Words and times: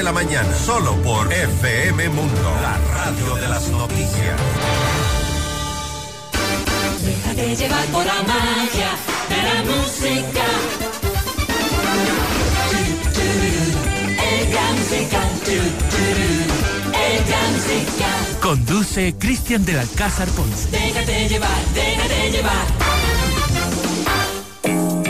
de 0.00 0.04
la 0.04 0.12
mañana, 0.12 0.48
solo 0.54 0.94
por 1.02 1.30
FM 1.30 2.08
Mundo, 2.08 2.56
la 2.62 2.78
radio 2.94 3.34
de 3.34 3.48
las 3.48 3.68
noticias. 3.68 4.40
Déjate 7.04 7.54
llevar 7.54 7.84
por 7.88 8.06
la 8.06 8.22
magia 8.22 8.92
de 9.28 9.42
la 9.42 9.62
música. 9.70 10.44
El 14.30 14.50
gran 14.50 14.74
música. 14.78 15.20
El 16.94 17.24
gran 17.26 17.52
música. 17.52 18.08
Conduce 18.40 19.14
Cristian 19.18 19.66
del 19.66 19.80
Alcázar 19.80 20.28
Ponce. 20.28 20.70
Déjate 20.70 21.28
llevar, 21.28 21.62
déjate 21.74 22.30
llevar. 22.30 22.66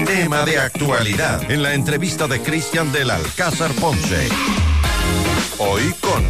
Tema 0.04 0.45
de 0.45 0.59
actualidad 0.59 1.48
en 1.48 1.62
la 1.62 1.75
entrevista 1.75 2.27
de 2.27 2.43
Cristian 2.43 2.91
del 2.91 3.12
Alcázar 3.12 3.70
Ponce. 3.75 4.29
Hoy 5.62 5.92
con 6.00 6.24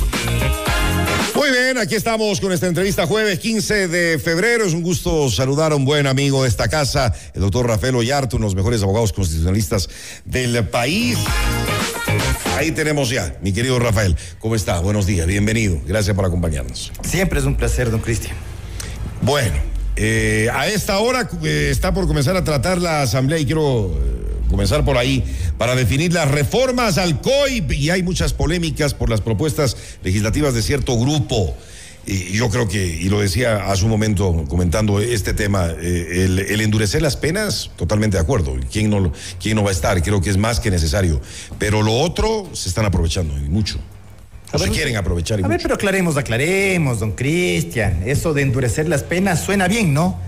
Muy 1.37 1.51
bien, 1.52 1.79
aquí 1.79 1.95
estamos 1.95 2.41
con 2.41 2.51
esta 2.51 2.66
entrevista 2.66 3.07
jueves 3.07 3.39
15 3.39 3.87
de 3.87 4.19
febrero. 4.19 4.65
Es 4.65 4.75
un 4.75 4.83
gusto 4.83 5.30
saludar 5.30 5.70
a 5.70 5.77
un 5.77 5.84
buen 5.84 6.09
amigo 6.09 6.43
de 6.43 6.48
esta 6.48 6.66
casa, 6.66 7.15
el 7.33 7.41
doctor 7.41 7.69
Rafael 7.69 7.95
Ollarte, 7.95 8.34
uno 8.34 8.47
de 8.47 8.48
los 8.48 8.56
mejores 8.56 8.83
abogados 8.83 9.12
constitucionalistas 9.12 9.89
del 10.25 10.66
país. 10.69 11.16
Ahí 12.56 12.73
tenemos 12.73 13.09
ya, 13.11 13.39
mi 13.41 13.53
querido 13.53 13.79
Rafael. 13.79 14.16
¿Cómo 14.41 14.56
está? 14.56 14.80
Buenos 14.80 15.06
días, 15.06 15.29
bienvenido. 15.29 15.81
Gracias 15.87 16.17
por 16.17 16.25
acompañarnos. 16.25 16.91
Siempre 17.05 17.39
es 17.39 17.45
un 17.45 17.55
placer, 17.55 17.89
don 17.89 18.01
Cristian. 18.01 18.34
Bueno, 19.23 19.55
eh, 19.95 20.48
a 20.53 20.67
esta 20.67 20.98
hora 20.98 21.28
eh, 21.45 21.69
está 21.70 21.95
por 21.95 22.09
comenzar 22.09 22.34
a 22.34 22.42
tratar 22.42 22.78
la 22.78 23.03
asamblea 23.03 23.39
y 23.39 23.47
quiero 23.47 23.97
eh, 23.97 24.20
comenzar 24.51 24.85
por 24.85 24.99
ahí 24.99 25.25
para 25.57 25.75
definir 25.75 26.13
las 26.13 26.31
reformas 26.31 26.99
al 26.99 27.21
COIP 27.21 27.73
y 27.73 27.91
hay 27.91 28.03
muchas 28.03 28.35
polémicas 28.35 28.93
por 28.93 29.09
las 29.09 29.21
propuestas 29.21 29.77
legislativas 30.03 30.53
de 30.53 30.63
cierto 30.63 30.99
grupo. 30.99 31.57
Y 32.07 32.33
yo 32.33 32.48
creo 32.48 32.67
que, 32.67 32.84
y 32.84 33.09
lo 33.09 33.20
decía 33.20 33.70
hace 33.70 33.84
un 33.84 33.91
momento 33.91 34.45
comentando 34.48 35.01
este 35.01 35.33
tema, 35.34 35.69
eh, 35.81 36.25
el, 36.25 36.39
el 36.39 36.61
endurecer 36.62 37.03
las 37.03 37.17
penas, 37.17 37.70
totalmente 37.77 38.17
de 38.17 38.23
acuerdo. 38.23 38.57
¿Quién 38.73 38.91
no, 38.91 39.12
¿Quién 39.41 39.55
no 39.55 39.62
va 39.62 39.69
a 39.69 39.73
estar? 39.73 40.03
Creo 40.03 40.20
que 40.20 40.31
es 40.31 40.37
más 40.37 40.59
que 40.61 40.70
necesario. 40.70 41.20
Pero 41.59 41.83
lo 41.83 41.92
otro 41.92 42.48
se 42.53 42.69
están 42.69 42.87
aprovechando 42.87 43.37
y 43.39 43.48
mucho. 43.48 43.79
O 44.53 44.57
A 44.57 44.59
se 44.59 44.64
ver, 44.64 44.73
quieren 44.73 44.97
aprovechar 44.97 45.39
y 45.39 45.45
A 45.45 45.47
ver, 45.47 45.61
pero 45.62 45.75
aclaremos, 45.75 46.17
aclaremos, 46.17 46.98
don 46.98 47.12
Cristian. 47.12 48.03
Eso 48.05 48.35
de 48.35 48.42
endurecer 48.42 48.89
las 48.89 49.05
penas 49.05 49.45
suena 49.45 49.69
bien, 49.69 49.95
¿no? 49.95 50.19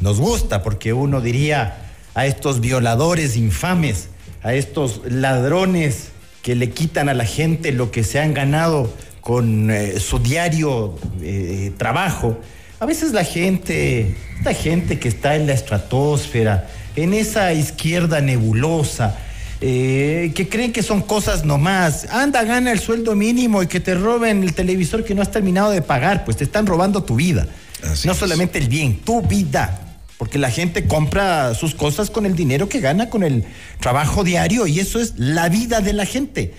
Nos 0.00 0.18
gusta 0.18 0.62
porque 0.62 0.92
uno 0.92 1.20
diría 1.20 1.85
a 2.16 2.24
estos 2.24 2.60
violadores 2.60 3.36
infames, 3.36 4.08
a 4.42 4.54
estos 4.54 5.02
ladrones 5.06 6.08
que 6.42 6.54
le 6.54 6.70
quitan 6.70 7.10
a 7.10 7.14
la 7.14 7.26
gente 7.26 7.72
lo 7.72 7.90
que 7.90 8.02
se 8.04 8.18
han 8.18 8.32
ganado 8.32 8.90
con 9.20 9.70
eh, 9.70 10.00
su 10.00 10.18
diario 10.18 10.98
eh, 11.20 11.72
trabajo. 11.76 12.40
A 12.80 12.86
veces 12.86 13.12
la 13.12 13.22
gente, 13.22 14.16
la 14.42 14.54
gente 14.54 14.98
que 14.98 15.08
está 15.08 15.36
en 15.36 15.46
la 15.46 15.52
estratosfera, 15.52 16.66
en 16.96 17.12
esa 17.12 17.52
izquierda 17.52 18.22
nebulosa, 18.22 19.18
eh, 19.60 20.32
que 20.34 20.48
creen 20.48 20.72
que 20.72 20.82
son 20.82 21.02
cosas 21.02 21.44
nomás. 21.44 22.06
Anda, 22.10 22.44
gana 22.44 22.72
el 22.72 22.78
sueldo 22.78 23.14
mínimo 23.14 23.62
y 23.62 23.66
que 23.66 23.80
te 23.80 23.94
roben 23.94 24.42
el 24.42 24.54
televisor 24.54 25.04
que 25.04 25.14
no 25.14 25.20
has 25.20 25.30
terminado 25.30 25.70
de 25.70 25.82
pagar, 25.82 26.24
pues 26.24 26.38
te 26.38 26.44
están 26.44 26.66
robando 26.66 27.04
tu 27.04 27.16
vida. 27.16 27.46
Así 27.82 28.08
no 28.08 28.14
es. 28.14 28.18
solamente 28.18 28.58
el 28.58 28.68
bien, 28.68 29.00
tu 29.00 29.20
vida. 29.20 29.85
Porque 30.18 30.38
la 30.38 30.50
gente 30.50 30.86
compra 30.86 31.54
sus 31.54 31.74
cosas 31.74 32.08
con 32.10 32.24
el 32.24 32.34
dinero 32.34 32.68
que 32.68 32.80
gana, 32.80 33.10
con 33.10 33.22
el 33.22 33.44
trabajo 33.80 34.24
diario, 34.24 34.66
y 34.66 34.80
eso 34.80 34.98
es 35.00 35.14
la 35.18 35.48
vida 35.48 35.80
de 35.80 35.92
la 35.92 36.06
gente. 36.06 36.54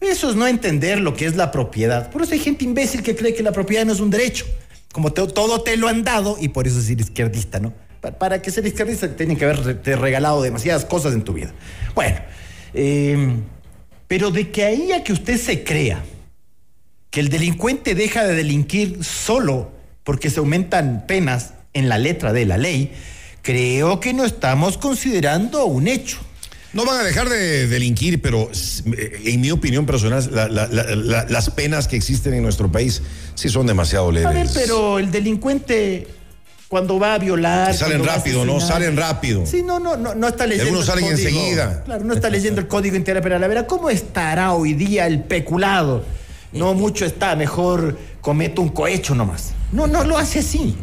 Eso 0.00 0.30
es 0.30 0.36
no 0.36 0.46
entender 0.46 1.00
lo 1.00 1.14
que 1.14 1.24
es 1.26 1.34
la 1.34 1.50
propiedad. 1.50 2.10
Por 2.10 2.22
eso 2.22 2.32
hay 2.34 2.38
gente 2.38 2.64
imbécil 2.64 3.02
que 3.02 3.16
cree 3.16 3.34
que 3.34 3.42
la 3.42 3.52
propiedad 3.52 3.84
no 3.86 3.92
es 3.92 4.00
un 4.00 4.10
derecho. 4.10 4.44
Como 4.92 5.12
todo 5.12 5.60
te 5.62 5.76
lo 5.76 5.88
han 5.88 6.04
dado, 6.04 6.36
y 6.40 6.48
por 6.48 6.66
eso 6.66 6.78
es 6.78 6.84
ser 6.86 7.00
izquierdista, 7.00 7.60
¿no? 7.60 7.72
Pa- 8.00 8.12
Para, 8.12 8.40
que 8.42 8.50
ser 8.50 8.66
izquierdista 8.66 9.16
tienen 9.16 9.36
que 9.36 9.44
haberte 9.44 9.96
regalado 9.96 10.42
demasiadas 10.42 10.84
cosas 10.84 11.14
en 11.14 11.22
tu 11.22 11.32
vida. 11.32 11.52
Bueno, 11.94 12.16
eh, 12.74 13.36
pero 14.06 14.30
de 14.30 14.50
que 14.50 14.64
ahí 14.64 14.92
a 14.92 15.02
que 15.02 15.12
usted 15.12 15.38
se 15.40 15.64
crea 15.64 16.04
que 17.10 17.20
el 17.20 17.28
delincuente 17.28 17.94
deja 17.94 18.24
de 18.24 18.34
delinquir 18.34 19.02
solo 19.02 19.72
porque 20.04 20.30
se 20.30 20.40
aumentan 20.40 21.06
penas 21.06 21.54
en 21.74 21.88
la 21.88 21.98
letra 21.98 22.32
de 22.32 22.44
la 22.46 22.56
ley, 22.58 22.92
creo 23.42 24.00
que 24.00 24.12
no 24.14 24.24
estamos 24.24 24.78
considerando 24.78 25.64
un 25.66 25.88
hecho. 25.88 26.18
No 26.72 26.84
van 26.84 27.00
a 27.00 27.04
dejar 27.04 27.28
de 27.28 27.66
delinquir, 27.66 28.20
pero 28.20 28.50
eh, 28.52 29.22
en 29.24 29.40
mi 29.40 29.50
opinión 29.50 29.86
personal, 29.86 30.28
la- 30.32 30.48
la- 30.48 30.66
la- 30.66 30.94
la- 30.94 31.24
las 31.24 31.50
penas 31.50 31.88
que 31.88 31.96
existen 31.96 32.34
en 32.34 32.42
nuestro 32.42 32.70
país 32.70 33.02
sí 33.34 33.48
son 33.48 33.66
demasiado 33.66 34.12
leves. 34.12 34.26
A 34.28 34.32
ver, 34.32 34.48
pero 34.52 34.98
el 34.98 35.10
delincuente 35.10 36.06
cuando 36.68 36.98
va 36.98 37.14
a 37.14 37.18
violar... 37.18 37.72
Salen 37.74 38.02
va 38.02 38.12
a 38.12 38.16
rápido, 38.16 38.44
¿no? 38.44 38.60
Salen 38.60 38.96
rápido. 38.98 39.46
Sí, 39.46 39.62
no, 39.62 39.80
no, 39.80 39.96
no, 39.96 40.14
no 40.14 40.28
está 40.28 40.46
leyendo. 40.46 40.64
Algunos 40.68 40.86
el 40.88 40.94
salen 40.94 41.04
código. 41.10 41.28
enseguida. 41.28 41.82
Claro, 41.84 42.04
no 42.04 42.12
está 42.12 42.28
leyendo 42.28 42.60
el 42.60 42.68
código 42.68 42.96
integral 42.96 43.22
penal. 43.22 43.42
A 43.44 43.48
ver, 43.48 43.66
¿cómo 43.66 43.88
estará 43.88 44.52
hoy 44.52 44.74
día 44.74 45.06
el 45.06 45.22
peculado? 45.22 46.04
No 46.52 46.74
mucho 46.74 47.06
está, 47.06 47.34
mejor 47.36 47.98
cometo 48.20 48.60
un 48.60 48.68
cohecho 48.68 49.14
nomás. 49.14 49.52
No, 49.72 49.86
no 49.86 50.04
lo 50.04 50.18
hace 50.18 50.40
así. 50.40 50.76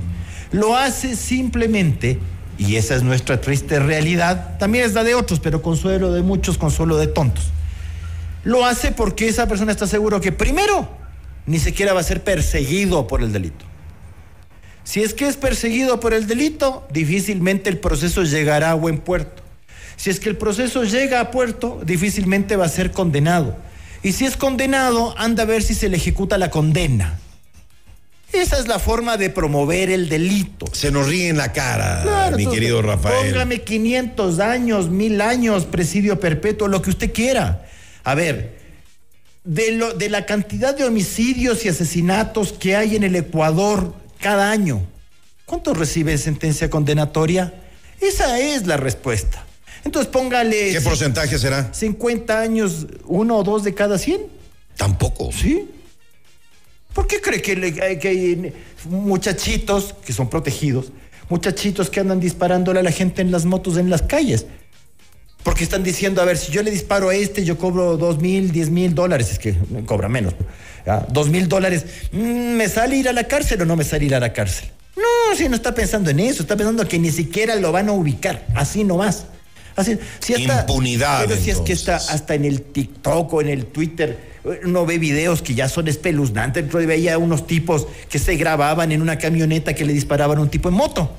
Lo 0.52 0.76
hace 0.76 1.16
simplemente, 1.16 2.20
y 2.58 2.76
esa 2.76 2.96
es 2.96 3.04
nuestra 3.04 3.42
triste 3.42 3.80
realidad, 3.80 4.58
también 4.58 4.86
es 4.86 4.94
la 4.94 5.04
de 5.04 5.16
otros, 5.16 5.40
pero 5.40 5.62
consuelo 5.62 6.12
de 6.14 6.22
muchos, 6.22 6.58
consuelo 6.58 6.98
de 6.98 7.08
tontos. 7.08 7.46
Lo 8.44 8.66
hace 8.66 8.92
porque 8.92 9.28
esa 9.28 9.48
persona 9.48 9.72
está 9.72 9.88
seguro 9.88 10.22
que 10.22 10.32
primero 10.32 10.88
ni 11.48 11.60
siquiera 11.60 11.94
va 11.94 12.00
a 12.00 12.04
ser 12.04 12.24
perseguido 12.24 13.08
por 13.08 13.22
el 13.22 13.32
delito. 13.32 13.66
Si 14.84 15.02
es 15.02 15.14
que 15.14 15.28
es 15.28 15.36
perseguido 15.36 16.00
por 16.00 16.14
el 16.14 16.28
delito, 16.28 16.88
difícilmente 16.92 17.70
el 17.70 17.80
proceso 17.80 18.24
llegará 18.24 18.72
a 18.72 18.76
buen 18.76 19.00
puerto. 19.00 19.42
Si 19.96 20.10
es 20.10 20.20
que 20.20 20.30
el 20.30 20.38
proceso 20.38 20.84
llega 20.84 21.20
a 21.20 21.32
puerto, 21.32 21.82
difícilmente 21.84 22.56
va 22.56 22.66
a 22.66 22.70
ser 22.70 22.92
condenado. 22.92 23.58
Y 24.04 24.12
si 24.12 24.26
es 24.26 24.38
condenado, 24.38 25.16
anda 25.18 25.44
a 25.44 25.46
ver 25.48 25.64
si 25.64 25.74
se 25.74 25.90
le 25.90 25.98
ejecuta 25.98 26.38
la 26.38 26.52
condena. 26.52 27.20
Esa 28.36 28.60
es 28.60 28.68
la 28.68 28.80
forma 28.80 29.18
de 29.18 29.30
promover 29.30 29.90
el 29.90 30.10
delito. 30.10 30.66
Se 30.74 30.92
nos 30.92 31.08
ríe 31.08 31.30
en 31.30 31.38
la 31.38 31.54
cara, 31.54 32.02
Claro, 32.04 32.36
mi 32.36 32.44
entonces, 32.44 32.60
querido 32.62 32.82
Rafael. 32.82 33.32
Póngame 33.32 33.62
500 33.62 34.40
años, 34.40 34.90
mil 34.90 35.22
años, 35.22 35.66
presidio 35.66 36.20
perpetuo, 36.20 36.68
lo 36.68 36.82
que 36.82 36.90
usted 36.90 37.14
quiera. 37.14 37.66
A 38.04 38.14
ver, 38.14 38.58
de, 39.44 39.72
lo, 39.72 39.94
de 39.94 40.10
la 40.10 40.26
cantidad 40.26 40.76
de 40.76 40.84
homicidios 40.84 41.66
y 41.66 41.70
asesinatos 41.70 42.52
que 42.54 42.76
hay 42.76 42.96
en 42.96 43.04
el 43.04 43.16
Ecuador 43.16 43.94
cada 44.20 44.52
año, 44.52 44.86
¿cuántos 45.46 45.78
reciben 45.78 46.18
sentencia 46.18 46.70
condenatoria? 46.70 47.54
Esa 48.02 48.40
es 48.40 48.68
la 48.68 48.78
respuesta. 48.78 49.46
Entonces 49.84 50.12
póngale 50.12 50.72
¿Qué 50.72 50.82
porcentaje 50.82 51.38
será? 51.38 51.74
50 51.74 52.40
años, 52.40 52.88
uno 53.06 53.38
o 53.38 53.44
dos 53.44 53.64
de 53.64 53.74
cada 53.74 53.98
100. 53.98 54.22
Tampoco. 54.76 55.32
¿Sí? 55.32 55.70
¿Por 56.96 57.06
qué 57.08 57.22
cree 57.22 57.42
que, 57.42 57.56
le- 57.56 57.80
hay- 57.84 58.00
que 58.00 58.08
hay 58.08 58.54
muchachitos 58.90 59.94
que 60.06 60.14
son 60.14 60.30
protegidos, 60.30 60.92
muchachitos 61.30 61.90
que 61.90 62.00
andan 62.00 62.20
disparándole 62.20 62.80
a 62.80 62.84
la 62.84 62.92
gente 62.92 63.22
en 63.22 63.32
las 63.32 63.46
motos 63.46 63.78
en 63.78 63.90
las 63.90 64.02
calles? 64.02 64.46
Porque 65.44 65.64
están 65.64 65.84
diciendo, 65.84 66.22
a 66.22 66.26
ver, 66.26 66.38
si 66.38 66.52
yo 66.52 66.64
le 66.64 66.72
disparo 66.72 67.10
a 67.10 67.16
este, 67.16 67.44
yo 67.46 67.58
cobro 67.58 67.98
dos 67.98 68.20
mil, 68.20 68.52
diez 68.52 68.70
mil 68.72 68.96
dólares, 68.96 69.30
es 69.32 69.38
que 69.40 69.56
cobra 69.86 70.10
menos, 70.10 70.34
¿ya? 70.86 71.06
dos 71.12 71.30
mil 71.30 71.48
dólares, 71.48 71.86
Mm, 72.12 72.56
¿me 72.56 72.68
sale 72.68 72.96
ir 72.96 73.08
a 73.10 73.14
la 73.14 73.26
cárcel 73.26 73.62
o 73.62 73.66
no 73.66 73.76
me 73.76 73.84
sale 73.84 74.06
ir 74.06 74.16
a 74.16 74.20
la 74.20 74.34
cárcel? 74.34 74.72
No, 74.96 75.36
si 75.36 75.48
no 75.50 75.56
está 75.56 75.76
pensando 75.76 76.10
en 76.10 76.20
eso, 76.22 76.42
está 76.42 76.56
pensando 76.56 76.88
que 76.88 76.98
ni 76.98 77.12
siquiera 77.12 77.56
lo 77.58 77.72
van 77.72 77.90
a 77.90 77.92
ubicar, 77.92 78.48
así 78.56 78.84
nomás. 78.84 79.26
Así, 79.76 79.98
si 80.20 80.34
hasta- 80.34 80.62
Impunidad, 80.62 81.26
Pero 81.28 81.40
si 81.40 81.50
es 81.52 81.60
que 81.60 81.74
está 81.74 81.98
hasta 81.98 82.34
en 82.34 82.46
el 82.46 82.62
TikTok 82.62 83.34
o 83.34 83.42
en 83.42 83.50
el 83.50 83.66
Twitter, 83.66 84.35
uno 84.64 84.86
ve 84.86 84.98
videos 85.00 85.42
que 85.42 85.56
ya 85.56 85.68
son 85.70 85.88
espeluznantes. 85.88 86.64
El 86.64 86.70
otro 86.70 86.86
veía 86.86 87.18
unos 87.18 87.48
tipos 87.48 87.88
que 88.10 88.20
se 88.20 88.36
grababan 88.36 88.92
en 88.92 89.02
una 89.02 89.18
camioneta 89.18 89.74
que 89.74 89.86
le 89.86 89.94
disparaban 89.94 90.38
a 90.38 90.42
un 90.42 90.50
tipo 90.50 90.70
en 90.70 90.76
moto. 90.76 91.12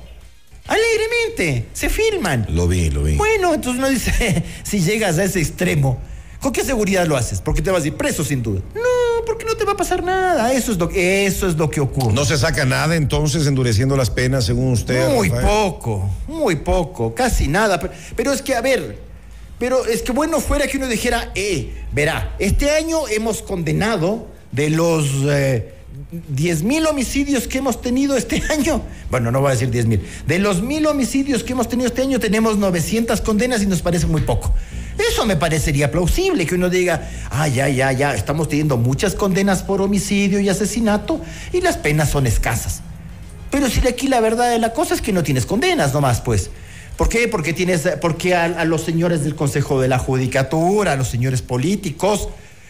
Alegremente, 0.67 1.67
se 1.73 1.89
filman. 1.89 2.45
Lo 2.49 2.67
vi, 2.67 2.89
lo 2.89 3.03
vi. 3.03 3.15
Bueno, 3.15 3.53
entonces 3.53 3.79
uno 3.79 3.89
dice, 3.89 4.43
si 4.63 4.79
llegas 4.81 5.17
a 5.17 5.23
ese 5.23 5.39
extremo, 5.39 5.97
¿con 6.41 6.51
qué 6.51 6.63
seguridad 6.63 7.07
lo 7.07 7.15
haces? 7.15 7.39
Porque 7.41 7.61
te 7.61 7.71
vas 7.71 7.83
a 7.83 7.87
ir 7.87 7.95
preso 7.95 8.23
sin 8.25 8.43
duda. 8.43 8.61
No, 8.75 9.25
porque 9.25 9.45
no 9.45 9.55
te 9.55 9.63
va 9.63 9.73
a 9.73 9.77
pasar 9.77 10.03
nada. 10.03 10.51
Eso 10.53 10.71
es 10.73 10.77
lo, 10.77 10.89
que- 10.89 11.25
eso 11.25 11.47
es 11.47 11.55
lo 11.55 11.69
que 11.69 11.79
ocurre. 11.79 12.13
¿No 12.13 12.25
se 12.25 12.37
saca 12.37 12.65
nada 12.65 12.95
entonces 12.97 13.47
endureciendo 13.47 13.95
las 13.95 14.09
penas 14.09 14.43
según 14.45 14.73
usted? 14.73 15.09
Muy 15.15 15.29
Rafael? 15.29 15.47
poco, 15.47 16.09
muy 16.27 16.57
poco, 16.57 17.15
casi 17.15 17.47
nada. 17.47 17.79
Pero, 17.79 17.93
pero 18.17 18.33
es 18.33 18.41
que, 18.41 18.53
a 18.53 18.61
ver, 18.61 19.06
pero 19.59 19.85
es 19.85 20.01
que 20.01 20.11
bueno 20.11 20.39
fuera 20.39 20.67
que 20.67 20.77
uno 20.77 20.87
dijera, 20.87 21.31
eh, 21.35 21.85
verá, 21.91 22.35
este 22.39 22.71
año 22.71 23.07
hemos 23.07 23.41
condenado 23.41 24.27
de 24.51 24.69
los 24.69 25.07
eh, 25.25 25.73
10 26.29 26.63
mil 26.63 26.85
homicidios 26.85 27.47
que 27.47 27.57
hemos 27.57 27.81
tenido 27.81 28.15
este 28.15 28.41
año, 28.49 28.81
bueno, 29.09 29.31
no 29.31 29.41
voy 29.41 29.49
a 29.49 29.51
decir 29.53 29.69
10 29.69 29.85
mil, 29.87 30.01
de 30.25 30.39
los 30.39 30.61
mil 30.61 30.85
homicidios 30.85 31.43
que 31.43 31.53
hemos 31.53 31.67
tenido 31.67 31.87
este 31.87 32.01
año 32.01 32.19
tenemos 32.19 32.57
900 32.57 33.19
condenas 33.21 33.61
y 33.61 33.65
nos 33.65 33.81
parece 33.81 34.05
muy 34.05 34.21
poco. 34.21 34.53
Eso 34.97 35.27
me 35.27 35.35
parecería 35.35 35.91
plausible, 35.91 36.47
que 36.47 36.55
uno 36.55 36.69
diga, 36.69 37.07
ah, 37.29 37.47
ya, 37.47 37.69
ya, 37.69 37.91
ya, 37.91 38.15
estamos 38.15 38.49
teniendo 38.49 38.77
muchas 38.77 39.13
condenas 39.13 39.61
por 39.61 39.81
homicidio 39.81 40.39
y 40.39 40.49
asesinato 40.49 41.21
y 41.53 41.61
las 41.61 41.77
penas 41.77 42.09
son 42.09 42.25
escasas. 42.25 42.81
Pero 43.51 43.69
si 43.69 43.85
aquí 43.87 44.07
la 44.07 44.19
verdad 44.19 44.49
de 44.49 44.59
la 44.59 44.73
cosa 44.73 44.95
es 44.95 45.01
que 45.01 45.13
no 45.13 45.23
tienes 45.23 45.45
condenas 45.45 45.93
nomás, 45.93 46.21
pues. 46.21 46.49
¿Por 46.97 47.09
qué? 47.09 47.27
Porque 47.27 47.53
tienes, 47.53 47.87
porque 48.01 48.33
a, 48.33 48.65
los 48.65 48.81
señores 48.81 49.23
del 49.23 49.35
Consejo 49.35 49.79
de 49.79 49.87
la 49.87 49.99
Judicatura, 49.99 50.93
a 50.93 50.95
los 50.95 51.07
señores 51.07 51.43
políticos, 51.43 52.29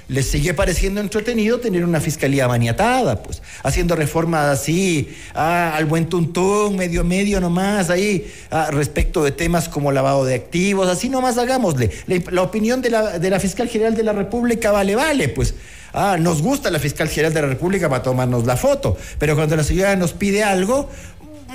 les 0.10 0.30
sigue 0.30 0.54
pareciendo 0.54 1.00
entretenido 1.00 1.60
tener 1.60 1.86
una 1.86 2.02
fiscalía 2.02 2.48
maniatada, 2.48 3.24
pues, 3.24 3.42
haciendo 3.64 3.96
reformas 3.96 4.46
así, 4.46 5.16
ah, 5.34 5.74
al 5.76 5.86
buen 5.86 6.08
tuntún, 6.08 6.76
medio 6.76 7.06
medio 7.06 7.40
nomás, 7.40 7.90
ahí, 7.90 8.30
ah, 8.52 8.70
respecto 8.72 9.24
de 9.24 9.32
temas 9.32 9.70
como 9.70 9.94
lavado 9.94 10.26
de 10.26 10.36
activos, 10.36 10.90
así 10.90 11.08
nomás 11.08 11.38
hagámosle. 11.38 11.90
La, 12.08 12.22
la 12.32 12.42
opinión 12.42 12.82
de 12.82 12.90
la, 12.90 13.20
de 13.20 13.30
la 13.30 13.40
fiscal 13.40 13.70
general 13.70 13.96
de 13.96 14.04
la 14.04 14.14
República 14.14 14.72
vale, 14.72 14.96
vale, 14.96 15.30
pues. 15.30 15.56
Ah, 15.94 16.18
nos 16.20 16.42
gusta 16.42 16.70
la 16.70 16.80
fiscal 16.80 17.08
general 17.08 17.34
de 17.34 17.42
la 17.42 17.48
República 17.48 17.90
para 17.90 18.04
tomarnos 18.04 18.46
la 18.46 18.58
foto, 18.58 18.98
pero 19.20 19.36
cuando 19.36 19.56
la 19.56 19.64
señora 19.64 19.96
nos 19.96 20.12
pide 20.12 20.44
algo, 20.44 20.90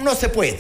no 0.03 0.15
se 0.15 0.31
puede. 0.31 0.59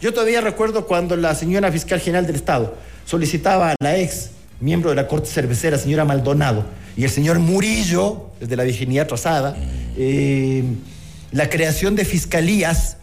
Yo 0.00 0.12
todavía 0.12 0.40
recuerdo 0.40 0.86
cuando 0.86 1.16
la 1.16 1.34
señora 1.34 1.72
fiscal 1.72 2.00
general 2.00 2.26
del 2.26 2.36
Estado 2.36 2.76
solicitaba 3.06 3.70
a 3.70 3.74
la 3.80 3.96
ex 3.96 4.30
miembro 4.60 4.90
de 4.90 4.96
la 4.96 5.06
Corte 5.06 5.28
Cervecera, 5.28 5.78
señora 5.78 6.04
Maldonado, 6.04 6.64
y 6.96 7.04
el 7.04 7.10
señor 7.10 7.38
Murillo, 7.38 8.30
desde 8.40 8.56
la 8.56 8.64
virginidad 8.64 9.06
trazada, 9.06 9.56
eh, 9.96 10.64
la 11.32 11.48
creación 11.48 11.94
de 11.94 12.04
fiscalías 12.04 12.98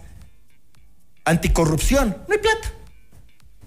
anticorrupción. 1.26 2.18
No 2.28 2.34
hay 2.34 2.40
plata. 2.40 2.74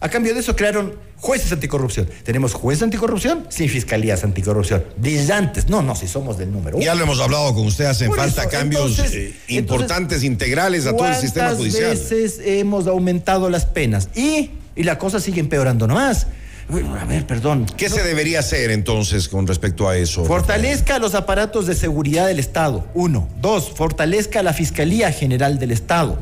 A 0.07 0.09
cambio 0.09 0.33
de 0.35 0.39
eso 0.41 0.55
crearon 0.55 0.95
jueces 1.17 1.51
anticorrupción. 1.51 2.09
Tenemos 2.23 2.55
jueces 2.55 2.85
anticorrupción 2.85 3.45
sin 3.49 3.69
fiscalías 3.69 4.23
anticorrupción. 4.23 4.85
Brillantes. 4.97 5.69
No, 5.69 5.83
no, 5.83 5.97
si 5.97 6.07
somos 6.07 6.39
del 6.39 6.53
número 6.53 6.77
uno. 6.77 6.87
Ya 6.87 6.95
lo 6.95 7.03
hemos 7.03 7.19
hablado 7.19 7.53
con 7.55 7.67
usted, 7.67 7.87
hacen 7.87 8.07
Por 8.09 8.19
falta 8.19 8.43
eso, 8.43 8.51
cambios 8.51 8.91
entonces- 8.99 9.13
eh, 9.17 9.25
entonces, 9.27 9.51
importantes, 9.59 10.23
integrales 10.23 10.87
a 10.87 10.97
todo 10.97 11.09
el 11.09 11.17
sistema 11.17 11.47
¿Cuántas 11.47 11.59
judicial. 11.59 11.91
veces 11.91 12.41
hemos 12.45 12.87
aumentado 12.87 13.51
las 13.51 13.67
penas? 13.67 14.09
Y, 14.15 14.51
y 14.77 14.85
la 14.85 14.97
cosa 14.97 15.19
sigue 15.19 15.41
empeorando 15.41 15.89
nomás. 15.89 16.29
Bueno, 16.69 16.95
A 16.95 17.05
ver, 17.05 17.27
perdón. 17.27 17.67
¿Qué 17.77 17.89
se 17.89 18.05
debería 18.05 18.39
hacer 18.39 18.71
entonces 18.71 19.29
con 19.29 19.47
respecto 19.49 19.89
a 19.89 19.97
eso? 19.97 20.25
Fortalezca 20.25 21.01
los 21.01 21.17
aparatos 21.17 21.67
de 21.67 21.75
seguridad 21.75 22.29
del 22.29 22.39
Estado. 22.39 22.87
Uno. 22.95 23.29
Dos. 23.41 23.71
Fortalezca 23.75 24.45
la 24.45 24.53
Fiscalía 24.53 25.11
General 25.11 25.59
del 25.59 25.73
Estado. 25.73 26.19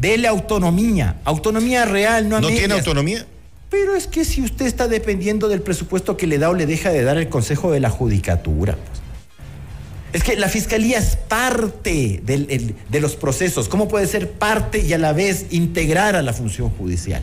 Dele 0.00 0.28
autonomía. 0.28 1.16
Autonomía 1.24 1.84
real, 1.84 2.28
no 2.28 2.36
a 2.36 2.40
¿No 2.40 2.48
tiene 2.48 2.74
autonomía? 2.74 3.26
Pero 3.70 3.94
es 3.96 4.06
que 4.06 4.24
si 4.24 4.42
usted 4.42 4.66
está 4.66 4.88
dependiendo 4.88 5.48
del 5.48 5.60
presupuesto 5.62 6.16
que 6.16 6.26
le 6.26 6.38
da 6.38 6.50
o 6.50 6.54
le 6.54 6.66
deja 6.66 6.90
de 6.90 7.02
dar 7.02 7.16
el 7.18 7.28
Consejo 7.28 7.72
de 7.72 7.80
la 7.80 7.90
Judicatura. 7.90 8.74
pues. 8.76 9.00
Es 10.12 10.22
que 10.22 10.36
la 10.36 10.48
fiscalía 10.48 10.98
es 10.98 11.16
parte 11.16 12.20
del- 12.24 12.46
el- 12.48 12.74
de 12.88 13.00
los 13.00 13.16
procesos. 13.16 13.68
¿Cómo 13.68 13.88
puede 13.88 14.06
ser 14.06 14.30
parte 14.30 14.78
y 14.78 14.92
a 14.92 14.98
la 14.98 15.12
vez 15.12 15.46
integrar 15.50 16.14
a 16.16 16.22
la 16.22 16.32
función 16.32 16.70
judicial? 16.70 17.22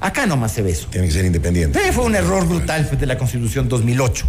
Acá 0.00 0.26
nomás 0.26 0.52
se 0.52 0.62
ve 0.62 0.70
eso. 0.70 0.88
Tiene 0.90 1.06
que 1.06 1.12
ser 1.12 1.24
independiente. 1.24 1.78
Eh, 1.78 1.92
fue 1.92 2.04
un 2.04 2.14
error 2.16 2.46
brutal 2.48 2.86
pues, 2.88 2.98
de 3.00 3.06
la 3.06 3.16
Constitución 3.18 3.68
2008. 3.68 4.26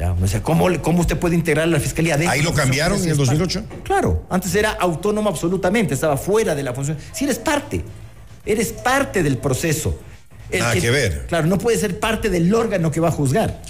Ya, 0.00 0.12
o 0.12 0.26
sea, 0.26 0.42
¿cómo, 0.42 0.66
¿cómo 0.80 1.02
usted 1.02 1.18
puede 1.18 1.34
integrar 1.34 1.64
a 1.64 1.66
la 1.66 1.78
fiscalía 1.78 2.16
dentro 2.16 2.32
¿Ahí 2.32 2.40
lo 2.40 2.52
de 2.52 2.56
cambiaron 2.56 3.02
en 3.02 3.10
el 3.10 3.16
judicial? 3.16 3.36
2008? 3.36 3.82
Claro, 3.84 4.24
antes 4.30 4.54
era 4.54 4.70
autónomo 4.70 5.28
absolutamente, 5.28 5.92
estaba 5.92 6.16
fuera 6.16 6.54
de 6.54 6.62
la 6.62 6.72
función. 6.72 6.96
Si 7.12 7.24
eres 7.24 7.38
parte, 7.38 7.84
eres 8.46 8.72
parte 8.72 9.22
del 9.22 9.36
proceso. 9.36 10.00
El 10.50 10.60
Nada 10.60 10.74
que 10.74 10.90
ver. 10.90 11.26
Claro, 11.26 11.46
no 11.48 11.58
puede 11.58 11.76
ser 11.76 12.00
parte 12.00 12.30
del 12.30 12.52
órgano 12.54 12.90
que 12.90 12.98
va 12.98 13.08
a 13.08 13.12
juzgar. 13.12 13.60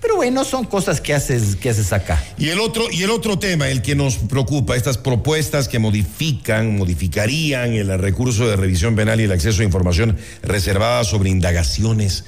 Pero 0.00 0.16
bueno, 0.16 0.42
son 0.44 0.64
cosas 0.64 1.02
que 1.02 1.12
haces, 1.12 1.54
que 1.56 1.68
haces 1.68 1.92
acá. 1.92 2.22
Y 2.38 2.48
el 2.48 2.60
otro, 2.60 2.86
y 2.90 3.02
el 3.02 3.10
otro 3.10 3.38
tema, 3.38 3.68
el 3.68 3.82
que 3.82 3.94
nos 3.94 4.16
preocupa, 4.16 4.76
estas 4.76 4.96
propuestas 4.96 5.68
que 5.68 5.78
modifican, 5.78 6.78
modificarían 6.78 7.74
el 7.74 7.98
recurso 7.98 8.48
de 8.48 8.56
revisión 8.56 8.96
penal 8.96 9.20
y 9.20 9.24
el 9.24 9.32
acceso 9.32 9.60
a 9.60 9.66
información 9.66 10.16
reservada 10.42 11.04
sobre 11.04 11.28
indagaciones 11.28 12.24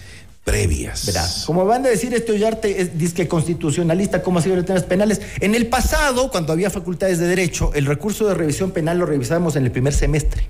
previas. 0.46 1.06
Verá, 1.06 1.26
como 1.44 1.64
van 1.64 1.84
a 1.84 1.88
decir 1.88 2.14
este 2.14 2.30
Ollarte 2.30 2.80
es 2.80 2.96
disque 2.96 3.26
constitucionalista, 3.26 4.22
como 4.22 4.38
ha 4.38 4.42
sido 4.42 4.64
temas 4.64 4.84
penales. 4.84 5.20
En 5.40 5.56
el 5.56 5.66
pasado, 5.66 6.30
cuando 6.30 6.52
había 6.52 6.70
facultades 6.70 7.18
de 7.18 7.26
derecho, 7.26 7.72
el 7.74 7.84
recurso 7.84 8.28
de 8.28 8.34
revisión 8.34 8.70
penal 8.70 8.96
lo 8.96 9.06
revisábamos 9.06 9.56
en 9.56 9.64
el 9.64 9.72
primer 9.72 9.92
semestre. 9.92 10.46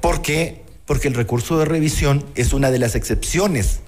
¿Por 0.00 0.22
qué? 0.22 0.62
Porque 0.86 1.08
el 1.08 1.14
recurso 1.14 1.58
de 1.58 1.66
revisión 1.66 2.24
es 2.36 2.54
una 2.54 2.70
de 2.70 2.78
las 2.78 2.94
excepciones 2.94 3.80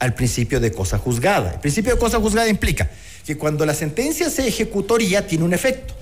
al 0.00 0.14
principio 0.14 0.58
de 0.58 0.72
cosa 0.72 0.98
juzgada. 0.98 1.52
El 1.52 1.60
principio 1.60 1.94
de 1.94 2.00
cosa 2.00 2.18
juzgada 2.18 2.48
implica 2.48 2.90
que 3.24 3.36
cuando 3.36 3.64
la 3.64 3.74
sentencia 3.74 4.28
se 4.28 4.48
ejecutoría 4.48 5.28
tiene 5.28 5.44
un 5.44 5.54
efecto, 5.54 5.94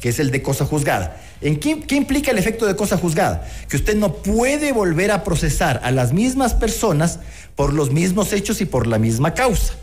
que 0.00 0.10
es 0.10 0.18
el 0.18 0.30
de 0.30 0.42
cosa 0.42 0.64
juzgada. 0.64 1.20
¿En 1.40 1.58
qué, 1.58 1.80
qué 1.80 1.96
implica 1.96 2.30
el 2.30 2.38
efecto 2.38 2.66
de 2.66 2.76
cosa 2.76 2.96
juzgada? 2.96 3.46
Que 3.68 3.76
usted 3.76 3.96
no 3.96 4.14
puede 4.14 4.72
volver 4.72 5.10
a 5.10 5.24
procesar 5.24 5.80
a 5.84 5.90
las 5.90 6.12
mismas 6.12 6.54
personas 6.54 7.20
por 7.56 7.72
los 7.72 7.90
mismos 7.90 8.32
hechos 8.32 8.60
y 8.60 8.64
por 8.64 8.86
la 8.86 8.98
misma 8.98 9.34
causa. 9.34 9.74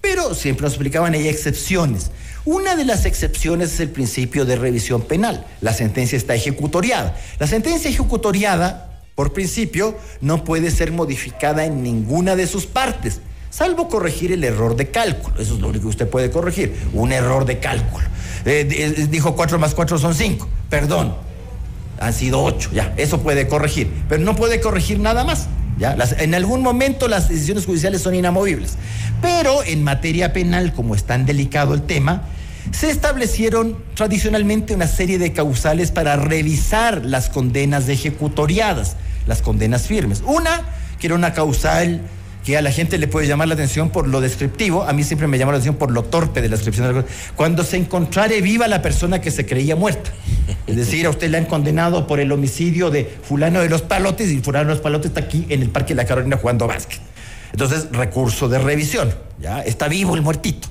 Pero 0.00 0.34
siempre 0.34 0.64
nos 0.64 0.72
explicaban 0.72 1.14
hay 1.14 1.28
excepciones. 1.28 2.10
Una 2.44 2.74
de 2.74 2.84
las 2.84 3.06
excepciones 3.06 3.74
es 3.74 3.80
el 3.80 3.90
principio 3.90 4.44
de 4.44 4.56
revisión 4.56 5.02
penal. 5.02 5.46
La 5.60 5.72
sentencia 5.72 6.18
está 6.18 6.34
ejecutoriada. 6.34 7.16
La 7.38 7.46
sentencia 7.46 7.88
ejecutoriada, 7.88 9.00
por 9.14 9.32
principio, 9.32 9.96
no 10.20 10.42
puede 10.42 10.72
ser 10.72 10.90
modificada 10.90 11.64
en 11.64 11.84
ninguna 11.84 12.34
de 12.34 12.48
sus 12.48 12.66
partes, 12.66 13.20
salvo 13.52 13.88
corregir 13.88 14.32
el 14.32 14.42
error 14.42 14.74
de 14.74 14.90
cálculo. 14.90 15.38
Eso 15.38 15.54
es 15.54 15.60
lo 15.60 15.68
único 15.68 15.84
que 15.84 15.90
usted 15.90 16.08
puede 16.08 16.30
corregir, 16.30 16.74
un 16.94 17.12
error 17.12 17.44
de 17.44 17.58
cálculo. 17.58 18.04
Eh, 18.44 18.66
eh, 18.70 19.06
dijo 19.08 19.36
4 19.36 19.58
más 19.58 19.74
4 19.74 19.98
son 19.98 20.14
5, 20.14 20.48
perdón, 20.68 21.14
han 22.00 22.12
sido 22.12 22.42
8, 22.42 22.70
ya, 22.72 22.92
eso 22.96 23.20
puede 23.20 23.46
corregir, 23.46 23.88
pero 24.08 24.24
no 24.24 24.34
puede 24.34 24.60
corregir 24.60 24.98
nada 24.98 25.22
más. 25.22 25.46
¿ya? 25.78 25.96
En 26.18 26.34
algún 26.34 26.62
momento 26.62 27.06
las 27.06 27.28
decisiones 27.28 27.66
judiciales 27.66 28.02
son 28.02 28.14
inamovibles, 28.14 28.76
pero 29.20 29.62
en 29.62 29.84
materia 29.84 30.32
penal, 30.32 30.72
como 30.72 30.94
es 30.94 31.04
tan 31.04 31.26
delicado 31.26 31.74
el 31.74 31.82
tema, 31.82 32.22
se 32.72 32.90
establecieron 32.90 33.76
tradicionalmente 33.94 34.74
una 34.74 34.86
serie 34.86 35.18
de 35.18 35.32
causales 35.32 35.90
para 35.90 36.16
revisar 36.16 37.04
las 37.04 37.28
condenas 37.28 37.86
de 37.86 37.92
ejecutoriadas, 37.92 38.96
las 39.26 39.42
condenas 39.42 39.86
firmes. 39.86 40.22
Una, 40.26 40.62
que 40.98 41.08
era 41.08 41.16
una 41.16 41.32
causal 41.32 42.00
que 42.44 42.56
a 42.56 42.62
la 42.62 42.72
gente 42.72 42.98
le 42.98 43.08
puede 43.08 43.26
llamar 43.26 43.48
la 43.48 43.54
atención 43.54 43.90
por 43.90 44.08
lo 44.08 44.20
descriptivo, 44.20 44.82
a 44.82 44.92
mí 44.92 45.04
siempre 45.04 45.28
me 45.28 45.38
llama 45.38 45.52
la 45.52 45.58
atención 45.58 45.76
por 45.76 45.90
lo 45.90 46.02
torpe 46.02 46.42
de 46.42 46.48
la 46.48 46.56
descripción 46.56 46.86
de 46.88 46.92
la 46.92 47.02
cosa. 47.02 47.14
Cuando 47.36 47.62
se 47.62 47.76
encontrare 47.76 48.40
viva 48.40 48.66
la 48.68 48.82
persona 48.82 49.20
que 49.20 49.30
se 49.30 49.46
creía 49.46 49.76
muerta. 49.76 50.10
Es 50.66 50.76
decir, 50.76 51.06
a 51.06 51.10
usted 51.10 51.30
le 51.30 51.38
han 51.38 51.44
condenado 51.44 52.06
por 52.06 52.20
el 52.20 52.32
homicidio 52.32 52.90
de 52.90 53.04
fulano 53.04 53.60
de 53.60 53.68
los 53.68 53.82
palotes 53.82 54.30
y 54.30 54.40
fulano 54.40 54.68
de 54.68 54.74
los 54.74 54.82
palotes 54.82 55.10
está 55.10 55.20
aquí 55.20 55.46
en 55.48 55.62
el 55.62 55.70
Parque 55.70 55.94
de 55.94 56.02
la 56.02 56.04
Carolina 56.04 56.36
jugando 56.36 56.66
básquet. 56.66 57.00
Entonces, 57.52 57.88
recurso 57.92 58.48
de 58.48 58.58
revisión, 58.58 59.14
¿ya? 59.40 59.60
Está 59.60 59.88
vivo 59.88 60.14
el 60.14 60.22
muertito. 60.22 60.68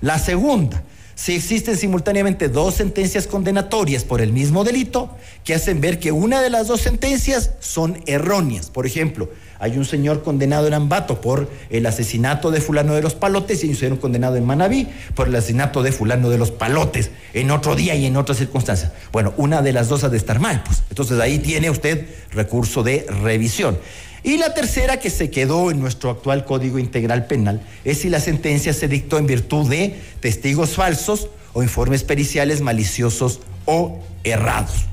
La 0.00 0.18
segunda, 0.18 0.82
si 1.14 1.34
existen 1.34 1.76
simultáneamente 1.76 2.48
dos 2.48 2.74
sentencias 2.74 3.26
condenatorias 3.26 4.04
por 4.04 4.20
el 4.20 4.32
mismo 4.32 4.64
delito 4.64 5.16
que 5.44 5.54
hacen 5.54 5.80
ver 5.80 5.98
que 5.98 6.12
una 6.12 6.42
de 6.42 6.50
las 6.50 6.66
dos 6.66 6.80
sentencias 6.80 7.50
son 7.60 8.00
erróneas. 8.06 8.70
Por 8.70 8.86
ejemplo, 8.86 9.28
hay 9.58 9.78
un 9.78 9.84
señor 9.84 10.22
condenado 10.22 10.66
en 10.66 10.74
Ambato 10.74 11.20
por 11.20 11.48
el 11.70 11.86
asesinato 11.86 12.50
de 12.50 12.60
fulano 12.60 12.94
de 12.94 13.02
los 13.02 13.14
palotes 13.14 13.62
y 13.62 13.66
hay 13.66 13.72
un 13.72 13.78
señor 13.78 14.00
condenado 14.00 14.36
en 14.36 14.44
Manabí 14.44 14.88
por 15.14 15.28
el 15.28 15.36
asesinato 15.36 15.82
de 15.82 15.92
fulano 15.92 16.30
de 16.30 16.38
los 16.38 16.50
palotes 16.50 17.10
en 17.32 17.50
otro 17.50 17.76
día 17.76 17.94
y 17.94 18.06
en 18.06 18.16
otras 18.16 18.38
circunstancias. 18.38 18.92
Bueno, 19.12 19.32
una 19.36 19.62
de 19.62 19.72
las 19.72 19.88
dos 19.88 20.04
ha 20.04 20.08
de 20.08 20.16
estar 20.16 20.40
mal, 20.40 20.62
pues. 20.64 20.82
Entonces 20.90 21.20
ahí 21.20 21.38
tiene 21.38 21.70
usted 21.70 22.06
recurso 22.32 22.82
de 22.82 23.06
revisión. 23.22 23.78
Y 24.24 24.38
la 24.38 24.54
tercera 24.54 24.98
que 24.98 25.10
se 25.10 25.30
quedó 25.30 25.70
en 25.70 25.78
nuestro 25.78 26.08
actual 26.08 26.46
Código 26.46 26.78
Integral 26.78 27.26
Penal 27.26 27.60
es 27.84 27.98
si 27.98 28.08
la 28.08 28.20
sentencia 28.20 28.72
se 28.72 28.88
dictó 28.88 29.18
en 29.18 29.26
virtud 29.26 29.68
de 29.68 30.00
testigos 30.20 30.70
falsos 30.70 31.28
o 31.52 31.62
informes 31.62 32.04
periciales 32.04 32.62
maliciosos 32.62 33.40
o 33.66 34.00
errados. 34.24 34.86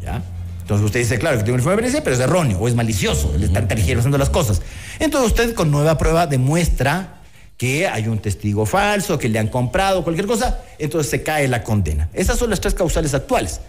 ¿Ya? 0.00 0.22
Entonces 0.60 0.86
usted 0.86 1.00
dice, 1.00 1.18
claro, 1.18 1.38
que 1.38 1.42
tiene 1.42 1.54
un 1.54 1.60
informe 1.60 1.78
pericial, 1.78 2.04
pero 2.04 2.14
es 2.14 2.22
erróneo 2.22 2.58
o 2.58 2.68
es 2.68 2.76
malicioso, 2.76 3.34
le 3.36 3.46
están 3.46 3.66
tergiversando 3.66 4.16
las 4.16 4.30
cosas. 4.30 4.62
Entonces 5.00 5.32
usted 5.32 5.54
con 5.54 5.72
nueva 5.72 5.98
prueba 5.98 6.28
demuestra 6.28 7.16
que 7.56 7.88
hay 7.88 8.06
un 8.06 8.20
testigo 8.20 8.64
falso, 8.66 9.18
que 9.18 9.28
le 9.28 9.40
han 9.40 9.48
comprado, 9.48 10.04
cualquier 10.04 10.28
cosa, 10.28 10.60
entonces 10.78 11.10
se 11.10 11.24
cae 11.24 11.48
la 11.48 11.64
condena. 11.64 12.08
Esas 12.14 12.38
son 12.38 12.50
las 12.50 12.60
tres 12.60 12.74
causales 12.74 13.14
actuales. 13.14 13.60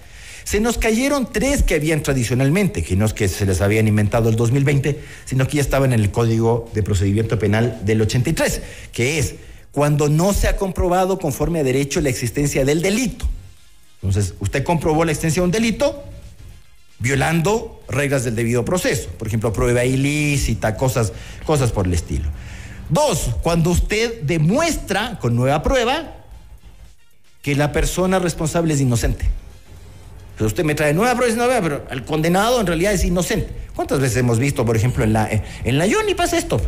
Se 0.44 0.60
nos 0.60 0.78
cayeron 0.78 1.32
tres 1.32 1.64
que 1.64 1.76
habían 1.76 2.04
tradicionalmente, 2.04 2.84
que 2.84 2.96
no 2.96 3.06
es 3.06 3.14
que 3.14 3.28
se 3.28 3.46
les 3.46 3.62
habían 3.62 3.88
inventado 3.88 4.30
el 4.30 4.36
2020, 4.36 5.00
sino 5.26 5.48
que 5.48 5.58
ya 5.58 5.62
estaban 5.62 5.94
en 5.94 6.00
el 6.00 6.12
Código 6.12 6.70
de 6.74 6.84
Procedimiento 6.84 7.38
Penal 7.40 7.80
del 7.84 8.02
83, 8.02 8.62
que 8.92 9.20
es 9.20 9.36
cuando 9.72 10.10
no 10.10 10.34
se 10.34 10.48
ha 10.48 10.58
comprobado 10.58 11.20
conforme 11.20 11.60
a 11.60 11.64
derecho 11.64 12.02
la 12.02 12.10
existencia 12.10 12.66
del 12.66 12.82
delito. 12.82 13.28
Entonces, 14.02 14.34
usted 14.40 14.64
comprobó 14.64 15.06
la 15.06 15.12
existencia 15.12 15.42
de 15.42 15.46
un 15.46 15.52
delito 15.52 16.04
violando 17.00 17.82
reglas 17.88 18.24
del 18.24 18.36
debido 18.36 18.64
proceso, 18.66 19.10
por 19.18 19.28
ejemplo, 19.28 19.52
prueba 19.54 19.86
ilícita, 19.86 20.76
cosas, 20.76 21.14
cosas 21.46 21.72
por 21.72 21.88
el 21.88 21.94
estilo. 21.94 22.30
Dos, 22.90 23.30
cuando 23.42 23.72
usted 23.72 24.22
demuestra 24.24 25.18
con 25.20 25.36
nueva 25.36 25.64
prueba 25.64 26.16
que 27.42 27.56
la 27.56 27.72
persona 27.72 28.20
responsable 28.20 28.74
es 28.74 28.82
inocente. 28.82 29.26
Usted 30.40 30.64
me 30.64 30.74
trae 30.74 30.94
nueva 30.94 31.16
prueba, 31.16 31.36
nueva, 31.36 31.62
pero 31.62 31.86
el 31.92 32.04
condenado 32.04 32.60
en 32.60 32.66
realidad 32.68 32.94
es 32.94 33.04
inocente. 33.04 33.48
¿Cuántas 33.76 34.00
veces 34.00 34.18
hemos 34.18 34.38
visto, 34.40 34.66
por 34.66 34.76
ejemplo, 34.76 35.04
en 35.04 35.14
la, 35.14 35.30
en 35.64 35.78
la 35.78 35.86
Yoni 35.86 36.14
pasa 36.16 36.38
esto? 36.38 36.60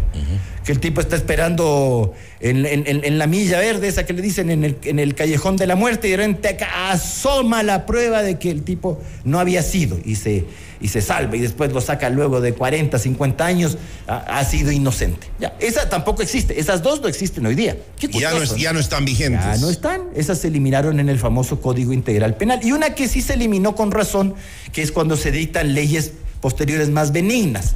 Que 0.63 0.71
el 0.71 0.79
tipo 0.79 1.01
está 1.01 1.15
esperando 1.15 2.13
en, 2.39 2.65
en- 2.65 3.17
la 3.17 3.27
milla 3.27 3.59
verde, 3.59 3.87
esa 3.87 4.05
que 4.05 4.13
le 4.13 4.21
dicen 4.21 4.49
en 4.49 4.63
el, 4.63 4.77
en 4.83 4.99
el 4.99 5.13
callejón 5.15 5.57
de 5.57 5.67
la 5.67 5.75
muerte, 5.75 6.07
y 6.07 6.11
de 6.11 6.17
repente 6.17 6.47
acá 6.49 6.91
asoma 6.91 7.61
la 7.63 7.85
prueba 7.85 8.21
de 8.23 8.37
que 8.39 8.49
el 8.51 8.63
tipo 8.63 9.01
no 9.25 9.39
había 9.39 9.63
sido 9.63 9.97
y 10.05 10.15
se, 10.15 10.45
y 10.83 10.89
se 10.89 11.01
salva, 11.01 11.35
y 11.35 11.39
después 11.39 11.71
lo 11.73 11.81
saca 11.81 12.09
luego 12.11 12.41
de 12.41 12.53
40, 12.53 12.99
50 12.99 13.43
años, 13.45 13.77
ha, 14.05 14.17
ha 14.17 14.43
sido 14.45 14.71
inocente. 14.71 15.27
Ya, 15.39 15.55
esa 15.59 15.89
tampoco 15.89 16.21
existe, 16.21 16.59
esas 16.59 16.83
dos 16.83 17.01
no 17.01 17.07
existen 17.07 17.45
hoy 17.45 17.55
día. 17.55 17.77
Ya 18.11 18.31
no, 18.31 18.43
es- 18.43 18.55
ya 18.57 18.73
no 18.73 18.79
están 18.79 19.05
vigentes. 19.05 19.41
ya 19.43 19.57
no 19.57 19.69
están. 19.69 20.01
Esas 20.15 20.39
se 20.39 20.49
eliminaron 20.49 20.99
en 20.99 21.07
el 21.09 21.17
famoso 21.17 21.61
Código 21.61 21.93
Integral 21.93 22.35
Penal. 22.35 22.59
Y 22.63 22.73
una 22.73 22.93
que 22.95 23.07
sí 23.07 23.21
se 23.21 23.33
eliminó 23.33 23.75
con 23.75 23.91
razón, 23.91 24.35
que 24.73 24.81
es 24.81 24.91
cuando 24.91 25.15
se 25.17 25.31
dictan 25.31 25.73
leyes 25.73 26.11
posteriores 26.41 26.89
más 26.89 27.11
benignas. 27.13 27.75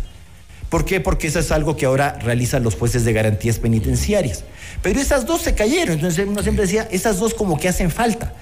¿Por 0.70 0.84
qué? 0.84 1.00
Porque 1.00 1.28
eso 1.28 1.40
es 1.40 1.50
algo 1.54 1.78
que 1.78 1.86
ahora 1.86 2.20
realizan 2.22 2.62
los 2.62 2.76
jueces 2.76 3.06
de 3.06 3.14
garantías 3.14 3.58
penitenciarias. 3.58 4.44
Pero 4.82 5.00
esas 5.00 5.26
dos 5.26 5.42
se 5.42 5.56
cayeron. 5.56 5.96
Entonces 5.96 6.28
uno 6.28 6.44
siempre 6.44 6.66
decía, 6.66 6.90
esas 6.92 7.20
dos 7.20 7.34
como 7.34 7.58
que 7.58 7.70
hacen 7.70 7.90
falta. 7.90 8.34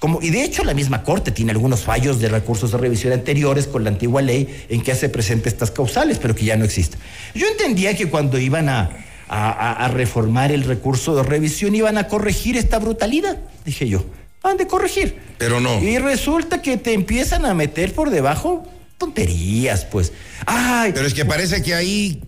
Como, 0.00 0.20
y 0.22 0.30
de 0.30 0.42
hecho 0.42 0.64
la 0.64 0.74
misma 0.74 1.02
Corte 1.04 1.30
tiene 1.30 1.52
algunos 1.52 1.82
fallos 1.82 2.18
de 2.18 2.28
recursos 2.28 2.72
de 2.72 2.78
revisión 2.78 3.12
anteriores 3.12 3.66
con 3.68 3.84
la 3.84 3.90
antigua 3.90 4.22
ley 4.22 4.64
en 4.68 4.82
que 4.82 4.90
hace 4.92 5.08
presente 5.08 5.48
estas 5.48 5.70
causales, 5.70 6.18
pero 6.18 6.34
que 6.34 6.44
ya 6.46 6.56
no 6.56 6.64
existen. 6.64 6.98
Yo 7.34 7.46
entendía 7.46 7.94
que 7.94 8.06
cuando 8.08 8.38
iban 8.38 8.68
a, 8.70 8.90
a- 9.28 9.88
reformar 9.88 10.50
el 10.52 10.64
recurso 10.64 11.14
de 11.14 11.22
revisión 11.22 11.74
iban 11.74 11.98
a 11.98 12.08
corregir 12.08 12.56
esta 12.56 12.78
brutalidad, 12.78 13.36
dije 13.64 13.88
yo. 13.88 14.04
Han 14.42 14.56
de 14.56 14.66
corregir. 14.66 15.18
Pero 15.36 15.60
no. 15.60 15.82
Y 15.82 15.98
resulta 15.98 16.62
que 16.62 16.78
te 16.78 16.94
empiezan 16.94 17.44
a 17.44 17.52
meter 17.52 17.92
por 17.94 18.08
debajo 18.08 18.66
tonterías, 19.00 19.86
pues. 19.86 20.12
Ay, 20.44 20.92
Pero 20.92 21.06
es 21.06 21.14
que 21.14 21.24
parece 21.24 21.62
que 21.62 21.74
ahí 21.74 22.20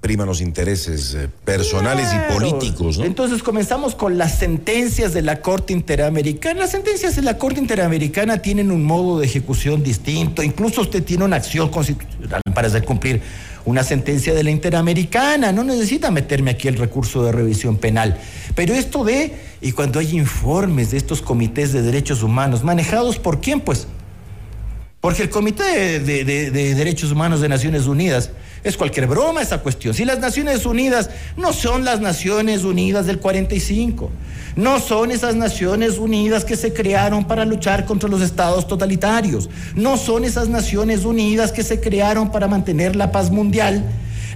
priman 0.00 0.26
los 0.26 0.40
intereses 0.40 1.14
eh, 1.14 1.28
personales 1.44 2.08
y 2.14 2.32
políticos, 2.32 2.98
¿no? 2.98 3.04
Entonces 3.04 3.42
comenzamos 3.42 3.94
con 3.94 4.16
las 4.16 4.38
sentencias 4.38 5.12
de 5.12 5.20
la 5.20 5.42
Corte 5.42 5.74
Interamericana. 5.74 6.60
Las 6.60 6.70
sentencias 6.70 7.16
de 7.16 7.22
la 7.22 7.36
Corte 7.36 7.60
Interamericana 7.60 8.38
tienen 8.38 8.70
un 8.70 8.82
modo 8.82 9.18
de 9.20 9.26
ejecución 9.26 9.82
distinto. 9.82 10.42
Incluso 10.42 10.80
usted 10.80 11.04
tiene 11.04 11.24
una 11.24 11.36
acción 11.36 11.68
constitucional 11.68 12.40
para 12.54 12.68
hacer 12.68 12.84
cumplir 12.84 13.20
una 13.66 13.84
sentencia 13.84 14.32
de 14.32 14.42
la 14.42 14.50
Interamericana. 14.50 15.52
No 15.52 15.64
necesita 15.64 16.10
meterme 16.10 16.52
aquí 16.52 16.68
el 16.68 16.76
recurso 16.76 17.24
de 17.24 17.32
revisión 17.32 17.76
penal. 17.76 18.16
Pero 18.54 18.72
esto 18.72 19.04
de, 19.04 19.34
y 19.60 19.72
cuando 19.72 19.98
hay 19.98 20.16
informes 20.16 20.92
de 20.92 20.96
estos 20.96 21.20
comités 21.20 21.74
de 21.74 21.82
derechos 21.82 22.22
humanos, 22.22 22.64
manejados 22.64 23.18
por 23.18 23.42
quién, 23.42 23.60
pues, 23.60 23.86
porque 25.06 25.22
el 25.22 25.30
Comité 25.30 25.62
de, 25.62 26.00
de- 26.00 26.24
de- 26.24 26.50
de 26.50 26.74
Derechos 26.74 27.12
Humanos 27.12 27.40
de 27.40 27.48
Naciones 27.48 27.86
Unidas 27.86 28.30
es 28.64 28.76
cualquier 28.76 29.06
broma 29.06 29.40
esa 29.40 29.58
cuestión. 29.58 29.94
Si 29.94 30.04
las 30.04 30.18
Naciones 30.18 30.66
Unidas 30.66 31.10
no 31.36 31.52
son 31.52 31.84
las 31.84 32.00
Naciones 32.00 32.64
Unidas 32.64 33.06
del 33.06 33.20
45, 33.20 34.10
no 34.56 34.80
son 34.80 35.12
esas 35.12 35.36
Naciones 35.36 35.98
Unidas 35.98 36.44
que 36.44 36.56
se 36.56 36.72
crearon 36.72 37.24
para 37.24 37.44
luchar 37.44 37.84
contra 37.84 38.08
los 38.08 38.20
estados 38.20 38.66
totalitarios, 38.66 39.48
no 39.76 39.96
son 39.96 40.24
esas 40.24 40.48
Naciones 40.48 41.04
Unidas 41.04 41.52
que 41.52 41.62
se 41.62 41.78
crearon 41.80 42.32
para 42.32 42.48
mantener 42.48 42.96
la 42.96 43.12
paz 43.12 43.30
mundial 43.30 43.84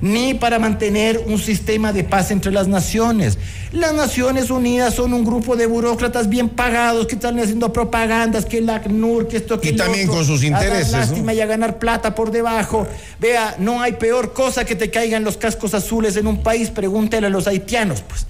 ni 0.01 0.35
para 0.35 0.59
mantener 0.59 1.25
un 1.27 1.39
sistema 1.39 1.93
de 1.93 2.05
paz 2.05 2.31
entre 2.31 2.53
las 2.53 2.69
naciones. 2.69 3.39
Las 3.73 3.95
Naciones 3.95 4.51
Unidas 4.51 4.95
son 4.95 5.13
un 5.13 5.25
grupo 5.25 5.57
de 5.57 5.67
burócratas 5.67 6.29
bien 6.29 6.49
pagados 6.49 7.07
que 7.07 7.15
están 7.15 7.39
haciendo 7.39 7.73
propagandas, 7.73 8.47
que 8.47 8.59
el 8.59 8.71
ACNUR, 8.71 9.29
que 9.29 9.37
esto, 9.37 9.61
que 9.61 9.71
Y 9.71 9.77
también 9.77 10.09
otro, 10.09 10.19
con 10.19 10.27
sus 10.27 10.43
a 10.45 10.51
dar 10.51 10.63
intereses, 10.63 10.93
¿no? 10.93 10.99
lástima 10.99 11.35
y 11.35 11.41
a 11.41 11.47
ganar 11.47 11.79
plata 11.79 12.15
por 12.15 12.31
debajo. 12.31 12.87
Vea, 13.21 13.57
no 13.59 13.81
hay 13.81 13.93
peor 13.93 14.33
cosa 14.33 14.65
que 14.65 14.75
te 14.75 14.91
caigan 14.91 15.25
los 15.25 15.37
cascos 15.37 15.75
azules 15.75 16.17
en 16.17 16.27
un 16.27 16.43
país, 16.43 16.71
pregúntele 16.71 17.27
a 17.27 17.31
los 17.31 17.47
haitianos, 17.47 18.03
pues. 18.03 18.27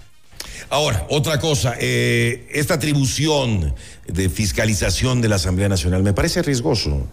Ahora, 0.73 1.05
otra 1.09 1.41
cosa, 1.41 1.75
eh, 1.81 2.47
esta 2.53 2.75
atribución 2.75 3.75
de 4.07 4.29
fiscalización 4.29 5.21
de 5.21 5.29
la 5.29 5.37
Asamblea 5.37 5.69
Nacional 5.69 6.05
me 6.05 6.13
parece 6.13 6.43
riesgoso. 6.43 7.09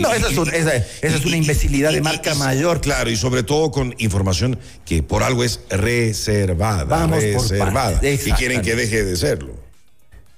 No, 0.00 0.12
esa 0.12 0.28
es, 0.28 0.36
un- 0.38 0.48
y- 0.48 0.56
esa- 0.56 0.76
esa 0.76 1.16
es 1.16 1.24
una 1.24 1.36
imbecilidad 1.36 1.90
y- 1.92 1.94
de 1.96 2.00
marca 2.02 2.34
mayor. 2.34 2.80
Claro, 2.80 3.10
y 3.10 3.16
sobre 3.16 3.42
todo 3.42 3.70
con 3.70 3.94
información 3.98 4.58
que 4.84 5.02
por 5.02 5.22
algo 5.22 5.44
es 5.44 5.60
reservada. 5.70 6.84
Vamos 6.84 7.22
por 7.34 7.42
reservada. 7.50 7.92
partes, 7.92 8.26
y 8.26 8.32
quieren 8.32 8.62
que 8.62 8.74
deje 8.76 9.04
de 9.04 9.16
serlo. 9.16 9.54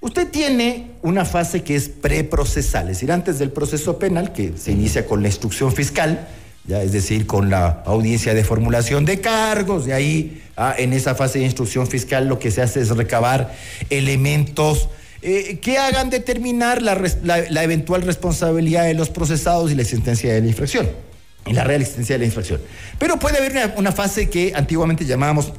Usted 0.01 0.29
tiene 0.29 0.91
una 1.03 1.25
fase 1.25 1.63
que 1.63 1.75
es 1.77 1.89
preprocesal, 1.89 2.91
es 2.91 2.97
decir, 2.99 3.11
antes 3.11 3.39
del 3.39 3.51
proceso 3.51 3.99
penal, 3.99 4.33
que 4.35 4.53
se 4.59 4.71
inicia 4.73 5.07
con 5.07 5.23
la 5.23 5.29
instrucción 5.29 5.73
fiscal, 5.73 6.29
ya 6.67 6.83
es 6.83 6.93
decir, 6.93 7.27
con 7.27 7.49
la 7.49 7.83
audiencia 7.87 8.35
de 8.35 8.45
formulación 8.45 9.05
de 9.07 9.21
cargos, 9.21 9.87
de 9.87 9.95
ahí 9.95 10.43
ah, 10.57 10.75
en 10.79 10.93
esa 10.93 11.15
fase 11.15 11.39
de 11.39 11.47
instrucción 11.47 11.87
fiscal 11.87 12.29
lo 12.29 12.39
que 12.39 12.51
se 12.51 12.61
hace 12.63 12.81
es 12.83 12.91
recabar 12.91 13.55
elementos 13.89 14.89
eh, 15.27 15.59
que 15.59 15.79
hagan 15.79 16.11
determinar 16.11 16.83
la, 16.83 17.63
eventual 17.63 18.03
responsabilidad 18.03 18.85
de 18.85 18.93
los 18.93 19.09
procesados 19.09 19.73
y 19.73 19.75
la 19.75 19.81
existencia 19.81 20.35
de 20.35 20.43
la 20.43 20.47
infracción, 20.47 20.87
y 21.47 21.55
la 21.55 21.65
real 21.65 21.81
existencia 21.81 22.17
de 22.17 22.19
la 22.19 22.27
infracción. 22.27 22.61
Pero 22.99 23.19
puede 23.19 23.39
haber 23.39 23.53
una, 23.53 23.75
una 23.79 23.93
fase 23.93 24.29
que 24.29 24.53
antiguamente 24.55 25.07
llamábamos 25.07 25.53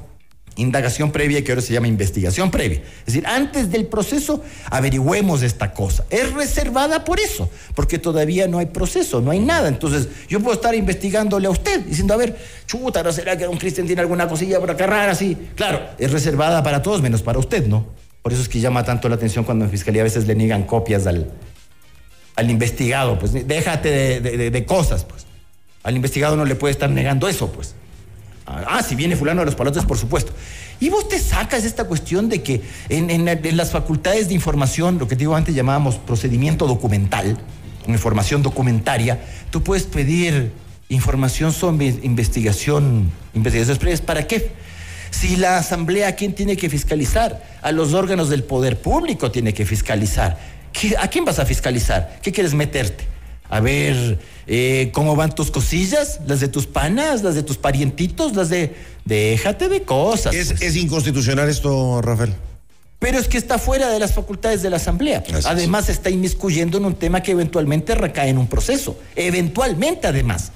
indagación 0.55 1.11
previa 1.11 1.43
que 1.43 1.51
ahora 1.51 1.61
se 1.61 1.73
llama 1.73 1.87
investigación 1.87 2.51
previa. 2.51 2.81
Es 2.99 3.07
decir, 3.07 3.25
antes 3.25 3.71
del 3.71 3.87
proceso 3.87 4.43
averigüemos 4.69 5.41
esta 5.41 5.73
cosa. 5.73 6.05
Es 6.11 6.31
reservada 6.33 7.03
por 7.03 7.19
eso, 7.19 7.49
porque 7.73 7.97
todavía 7.97 8.47
no 8.47 8.59
hay 8.59 8.67
proceso, 8.67 9.19
no 9.19 9.31
hay 9.31 9.39
nada. 9.39 9.67
Entonces, 9.67 10.07
yo 10.27 10.39
puedo 10.41 10.53
estar 10.53 10.75
investigándole 10.75 11.47
a 11.47 11.49
usted, 11.49 11.81
diciendo, 11.81 12.13
a 12.13 12.17
ver, 12.17 12.37
chuta, 12.67 13.03
¿no 13.03 13.11
será 13.11 13.37
que 13.37 13.47
un 13.47 13.57
Cristian 13.57 13.87
tiene 13.87 14.01
alguna 14.01 14.27
cosilla 14.27 14.59
por 14.59 14.71
acá 14.71 14.85
rara? 14.87 15.11
así? 15.11 15.35
Claro, 15.55 15.81
es 15.97 16.11
reservada 16.11 16.63
para 16.63 16.81
todos, 16.81 17.01
menos 17.01 17.21
para 17.21 17.39
usted, 17.39 17.65
¿no? 17.67 18.04
Por 18.25 18.33
eso 18.33 18.41
es 18.41 18.49
que 18.49 18.59
llama 18.59 18.83
tanto 18.83 19.07
la 19.07 19.13
atención 19.13 19.45
cuando 19.45 19.65
en 19.65 19.69
fiscalía 19.69 20.01
a 20.01 20.03
veces 20.03 20.25
le 20.25 20.33
niegan 20.33 20.63
copias 20.63 21.05
al, 21.05 21.29
al 22.35 22.49
investigado, 22.49 23.19
pues 23.19 23.33
déjate 23.47 24.19
de, 24.19 24.49
de- 24.49 24.65
cosas, 24.65 25.05
pues. 25.05 25.27
Al 25.83 25.95
investigado 25.95 26.35
no 26.35 26.43
le 26.43 26.55
puede 26.55 26.71
estar 26.71 26.89
negando 26.89 27.27
eso, 27.27 27.51
pues. 27.51 27.75
Ah, 28.47 28.81
si 28.81 28.95
viene 28.95 29.15
fulano 29.15 29.41
de 29.41 29.45
los 29.45 29.53
palotes, 29.53 29.85
por 29.85 29.99
supuesto. 29.99 30.31
Y 30.79 30.89
vos 30.89 31.07
te 31.07 31.19
sacas 31.19 31.65
esta 31.65 31.83
cuestión 31.83 32.27
de 32.27 32.41
que 32.41 32.63
en, 32.89 33.11
en- 33.11 33.55
las 33.57 33.69
facultades 33.69 34.27
de 34.27 34.33
información, 34.33 34.97
lo 34.97 35.07
que 35.07 35.15
digo 35.15 35.35
antes 35.35 35.53
llamábamos 35.53 35.97
procedimiento 35.97 36.65
documental, 36.65 37.37
información 37.87 38.41
documentaria, 38.41 39.19
tú 39.51 39.61
puedes 39.61 39.83
pedir 39.83 40.51
información 40.89 41.53
sobre 41.53 41.89
investigación, 42.01 43.11
investigaciones 43.35 43.77
previas. 43.77 44.01
¿Para 44.01 44.25
qué? 44.25 44.49
Si 45.11 45.35
la 45.35 45.57
asamblea, 45.57 46.09
¿a 46.09 46.11
quién 46.15 46.33
tiene 46.33 46.57
que 46.57 46.69
fiscalizar? 46.69 47.43
A 47.61 47.71
los 47.71 47.93
órganos 47.93 48.29
del 48.29 48.43
poder 48.43 48.79
público 48.79 49.31
tiene 49.31 49.53
que 49.53 49.65
fiscalizar. 49.65 50.37
¿Qué- 50.73 50.95
¿A 50.97 51.07
quién 51.07 51.25
vas 51.25 51.39
a 51.39 51.45
fiscalizar? 51.45 52.19
¿Qué 52.21 52.31
quieres 52.31 52.53
meterte? 52.53 53.05
A 53.49 53.59
ver, 53.59 54.17
eh, 54.47 54.89
¿cómo 54.93 55.15
van 55.15 55.33
tus 55.33 55.51
cosillas? 55.51 56.19
¿Las 56.27 56.39
de 56.39 56.47
tus 56.47 56.65
panas? 56.65 57.21
¿Las 57.23 57.35
de 57.35 57.43
tus 57.43 57.57
parientitos? 57.57 58.35
¿Las 58.35 58.49
de... 58.49 58.75
Déjate 59.05 59.69
de 59.69 59.83
cosas. 59.83 60.33
¿Es, 60.33 60.49
pues. 60.49 60.61
es 60.63 60.75
inconstitucional 60.75 61.47
esto, 61.47 62.01
Rafael? 62.01 62.33
Pero 62.97 63.19
es 63.19 63.27
que 63.27 63.37
está 63.37 63.59
fuera 63.59 63.89
de 63.89 63.99
las 63.99 64.13
facultades 64.13 64.63
de 64.63 64.69
la 64.71 64.77
Asamblea. 64.77 65.23
Además, 65.45 65.89
está 65.89 66.09
inmiscuyendo 66.09 66.79
en 66.79 66.85
un 66.85 66.95
tema 66.95 67.21
que 67.21 67.31
eventualmente 67.33 67.93
recae 67.93 68.29
en 68.29 68.39
un 68.39 68.47
proceso. 68.47 68.97
Eventualmente, 69.15 70.07
además. 70.07 70.51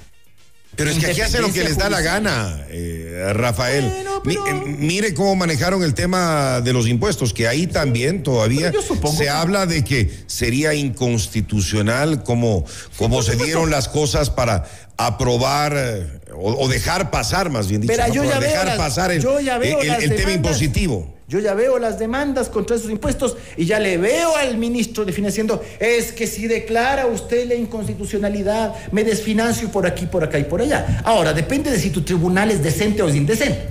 Pero 0.80 0.90
es 0.92 0.98
que 0.98 1.10
aquí 1.10 1.20
hace 1.20 1.40
lo 1.40 1.52
que 1.52 1.62
les 1.62 1.76
da 1.76 1.90
la 1.90 2.00
gana, 2.00 2.64
eh, 2.70 3.32
Rafael. 3.34 3.84
Bueno, 3.84 4.22
Mi- 4.24 4.34
pero- 4.34 4.46
eh, 4.46 4.64
mire 4.78 5.12
cómo 5.14 5.36
manejaron 5.36 5.82
el 5.82 5.92
tema 5.92 6.60
de 6.62 6.72
los 6.72 6.88
impuestos, 6.88 7.34
que 7.34 7.46
ahí 7.46 7.66
también 7.66 8.22
todavía 8.22 8.72
se 8.72 9.24
que- 9.24 9.28
habla 9.28 9.66
de 9.66 9.84
que 9.84 10.10
sería 10.26 10.72
inconstitucional 10.72 12.22
como, 12.22 12.64
como 12.96 13.22
se 13.22 13.36
dieron 13.36 13.70
las 13.70 13.88
cosas 13.88 14.30
para 14.30 14.64
aprobar 14.96 15.74
eh, 15.76 16.06
o, 16.34 16.64
o 16.64 16.68
dejar 16.68 17.10
pasar, 17.10 17.50
más 17.50 17.68
bien 17.68 17.82
dicho, 17.82 17.92
Pero 17.94 18.08
¿no? 18.08 18.14
yo 18.14 18.22
Para 18.22 18.34
ya 18.34 18.40
veo 18.40 18.50
dejar 18.50 18.66
las- 18.66 18.76
pasar 18.78 19.10
el, 19.12 19.22
yo 19.22 19.40
ya 19.40 19.58
veo 19.58 19.80
el- 19.80 20.16
tema 20.16 20.32
impositivo. 20.32 21.14
Yo 21.30 21.38
ya 21.38 21.54
veo 21.54 21.78
las 21.78 21.96
demandas 21.96 22.48
contra 22.48 22.74
esos 22.74 22.90
impuestos 22.90 23.36
y 23.56 23.64
ya 23.64 23.78
le 23.78 23.98
veo 23.98 24.36
al 24.36 24.56
ministro 24.56 25.04
de 25.04 25.12
Finanzas 25.12 25.34
diciendo, 25.34 25.62
es 25.78 26.10
que 26.10 26.26
si 26.26 26.48
declara 26.48 27.06
usted 27.06 27.46
la 27.46 27.54
inconstitucionalidad, 27.54 28.74
me 28.90 29.04
desfinancio 29.04 29.68
por 29.68 29.86
aquí, 29.86 30.06
por 30.06 30.24
acá 30.24 30.40
y 30.40 30.44
por 30.44 30.60
allá. 30.60 31.02
Ahora, 31.04 31.32
depende 31.32 31.70
de 31.70 31.78
si 31.78 31.90
tu 31.90 32.02
tribunal 32.02 32.50
es 32.50 32.64
decente 32.64 33.00
o 33.00 33.08
es 33.08 33.14
indecente. 33.14 33.68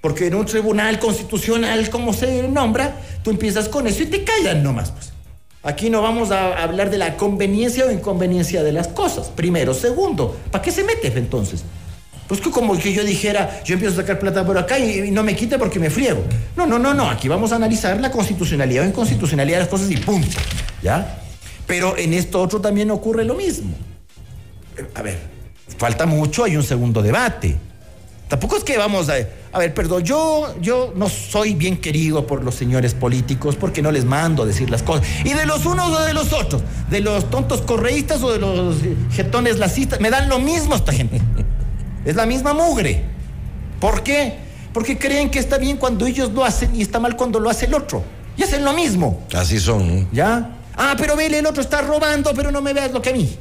Porque 0.00 0.28
en 0.28 0.36
un 0.36 0.46
tribunal 0.46 1.00
constitucional, 1.00 1.90
como 1.90 2.12
se 2.12 2.46
nombra, 2.46 2.94
tú 3.24 3.30
empiezas 3.30 3.68
con 3.68 3.88
eso 3.88 4.04
y 4.04 4.06
te 4.06 4.22
callan 4.22 4.62
nomás. 4.62 4.92
Pues. 4.92 5.12
Aquí 5.64 5.90
no 5.90 6.02
vamos 6.02 6.30
a 6.30 6.62
hablar 6.62 6.88
de 6.88 6.98
la 6.98 7.16
conveniencia 7.16 7.84
o 7.84 7.90
inconveniencia 7.90 8.62
de 8.62 8.70
las 8.70 8.86
cosas. 8.86 9.26
Primero. 9.28 9.74
Segundo, 9.74 10.36
¿para 10.52 10.62
qué 10.62 10.70
se 10.70 10.84
mete 10.84 11.08
entonces? 11.08 11.64
Pues 12.28 12.40
como 12.40 12.78
que 12.78 12.92
yo 12.92 13.04
dijera, 13.04 13.62
yo 13.64 13.74
empiezo 13.74 13.94
a 13.94 14.02
sacar 14.02 14.18
plata 14.18 14.44
por 14.46 14.56
acá 14.56 14.78
y, 14.78 15.08
y 15.08 15.10
no 15.10 15.22
me 15.22 15.36
quita 15.36 15.58
porque 15.58 15.78
me 15.78 15.90
friego. 15.90 16.24
No, 16.56 16.66
no, 16.66 16.78
no, 16.78 16.94
no. 16.94 17.10
Aquí 17.10 17.28
vamos 17.28 17.52
a 17.52 17.56
analizar 17.56 18.00
la 18.00 18.10
constitucionalidad 18.10 18.84
o 18.84 18.88
inconstitucionalidad 18.88 19.58
de 19.58 19.62
las 19.64 19.68
cosas 19.68 19.90
y 19.90 19.96
punto. 19.96 20.38
¿Ya? 20.82 21.18
Pero 21.66 21.96
en 21.96 22.14
esto 22.14 22.40
otro 22.40 22.60
también 22.60 22.90
ocurre 22.90 23.24
lo 23.24 23.34
mismo. 23.34 23.72
Eh, 24.78 24.86
A 24.94 25.02
ver, 25.02 25.18
falta 25.78 26.06
mucho, 26.06 26.44
hay 26.44 26.56
un 26.56 26.62
segundo 26.62 27.02
debate. 27.02 27.56
Tampoco 28.28 28.56
es 28.56 28.64
que 28.64 28.78
vamos 28.78 29.10
a... 29.10 29.14
A 29.52 29.58
ver, 29.58 29.74
perdón, 29.74 30.02
yo, 30.02 30.54
yo 30.62 30.94
no 30.96 31.10
soy 31.10 31.54
bien 31.54 31.76
querido 31.76 32.26
por 32.26 32.42
los 32.42 32.54
señores 32.54 32.94
políticos 32.94 33.56
porque 33.56 33.82
no 33.82 33.92
les 33.92 34.06
mando 34.06 34.46
decir 34.46 34.70
las 34.70 34.82
cosas. 34.82 35.06
Y 35.24 35.34
de 35.34 35.44
los 35.44 35.66
unos 35.66 35.90
o 35.90 36.00
de 36.00 36.14
los 36.14 36.32
otros, 36.32 36.62
de 36.88 37.00
los 37.00 37.28
tontos 37.28 37.60
correístas 37.60 38.22
o 38.22 38.32
de 38.32 38.38
los 38.38 38.76
jetones 39.12 39.58
lacistas, 39.58 40.00
me 40.00 40.08
dan 40.08 40.30
lo 40.30 40.38
mismo 40.38 40.74
esta 40.74 40.92
gente. 40.92 41.20
Es 42.04 42.16
la 42.16 42.26
misma 42.26 42.52
mugre. 42.52 43.04
¿Por 43.80 44.02
qué? 44.02 44.34
Porque 44.72 44.98
creen 44.98 45.30
que 45.30 45.38
está 45.38 45.58
bien 45.58 45.76
cuando 45.76 46.06
ellos 46.06 46.30
lo 46.32 46.44
hacen 46.44 46.74
y 46.74 46.82
está 46.82 46.98
mal 46.98 47.16
cuando 47.16 47.38
lo 47.38 47.50
hace 47.50 47.66
el 47.66 47.74
otro. 47.74 48.02
Y 48.36 48.42
hacen 48.42 48.64
lo 48.64 48.72
mismo. 48.72 49.26
Así 49.34 49.60
son. 49.60 50.02
¿no? 50.02 50.08
¿Ya? 50.12 50.56
Ah, 50.76 50.94
pero 50.96 51.16
vele, 51.16 51.38
el 51.38 51.46
otro 51.46 51.62
está 51.62 51.82
robando, 51.82 52.32
pero 52.34 52.50
no 52.50 52.62
me 52.62 52.72
veas 52.72 52.92
lo 52.92 53.02
que 53.02 53.10
a 53.10 53.12
mí. 53.12 53.36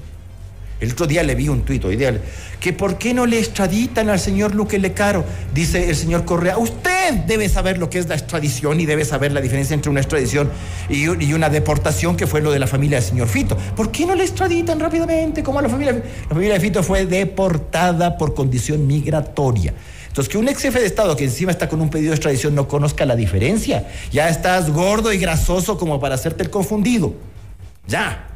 El 0.81 0.91
otro 0.93 1.05
día 1.05 1.21
le 1.21 1.35
vi 1.35 1.47
un 1.47 1.61
tuit, 1.61 1.85
hoy 1.85 1.95
día, 1.95 2.19
que 2.59 2.73
por 2.73 2.97
qué 2.97 3.13
no 3.13 3.27
le 3.27 3.37
extraditan 3.39 4.09
al 4.09 4.19
señor 4.19 4.55
Luque 4.55 4.79
Lecaro, 4.79 5.23
dice 5.53 5.89
el 5.89 5.95
señor 5.95 6.25
Correa. 6.25 6.57
Usted 6.57 7.13
debe 7.27 7.47
saber 7.49 7.77
lo 7.77 7.89
que 7.89 7.99
es 7.99 8.07
la 8.07 8.15
extradición 8.15 8.79
y 8.79 8.87
debe 8.87 9.05
saber 9.05 9.31
la 9.31 9.41
diferencia 9.41 9.75
entre 9.75 9.91
una 9.91 9.99
extradición 10.01 10.49
y, 10.89 11.07
un- 11.07 11.21
y 11.21 11.33
una 11.33 11.49
deportación, 11.49 12.17
que 12.17 12.25
fue 12.25 12.41
lo 12.41 12.51
de 12.51 12.57
la 12.57 12.65
familia 12.65 12.97
del 12.99 13.07
señor 13.07 13.27
Fito. 13.27 13.55
¿Por 13.75 13.91
qué 13.91 14.07
no 14.07 14.15
le 14.15 14.23
extraditan 14.23 14.79
rápidamente 14.79 15.43
como 15.43 15.59
a 15.59 15.61
la 15.61 15.69
familia? 15.69 15.93
La 15.93 16.29
familia 16.29 16.55
de 16.55 16.59
Fito 16.59 16.81
fue 16.81 17.05
deportada 17.05 18.17
por 18.17 18.33
condición 18.33 18.87
migratoria. 18.87 19.73
Entonces, 20.07 20.29
que 20.31 20.37
un 20.39 20.49
ex 20.49 20.61
jefe 20.63 20.79
de 20.79 20.87
Estado 20.87 21.15
que 21.15 21.25
encima 21.25 21.51
está 21.51 21.69
con 21.69 21.79
un 21.79 21.89
pedido 21.91 22.09
de 22.09 22.15
extradición 22.15 22.55
no 22.55 22.67
conozca 22.67 23.05
la 23.05 23.15
diferencia, 23.15 23.87
ya 24.11 24.29
estás 24.29 24.71
gordo 24.71 25.13
y 25.13 25.19
grasoso 25.19 25.77
como 25.77 25.99
para 25.99 26.15
hacerte 26.15 26.41
el 26.43 26.49
confundido. 26.49 27.13
Ya. 27.87 28.27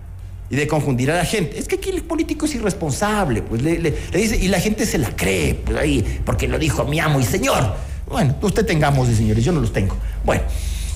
Y 0.49 0.55
de 0.55 0.67
confundir 0.67 1.09
a 1.11 1.15
la 1.15 1.25
gente. 1.25 1.57
Es 1.57 1.67
que 1.67 1.75
aquí 1.75 1.89
el 1.89 2.03
político 2.03 2.45
es 2.45 2.55
irresponsable, 2.55 3.41
pues 3.41 3.61
le, 3.63 3.77
dice, 4.13 4.37
y 4.37 4.47
la 4.47 4.59
gente 4.59 4.85
se 4.85 4.97
la 4.97 5.15
cree, 5.15 5.55
pues 5.55 5.77
ahí, 5.77 6.21
porque 6.23 6.47
lo 6.47 6.59
dijo 6.59 6.85
mi 6.85 6.99
amo 6.99 7.19
y 7.19 7.23
señor. 7.23 7.75
Bueno, 8.07 8.35
usted 8.41 8.65
tengamos, 8.65 9.07
señores, 9.07 9.43
yo 9.43 9.51
no 9.51 9.59
los 9.59 9.73
tengo. 9.73 9.97
Bueno, 10.23 10.43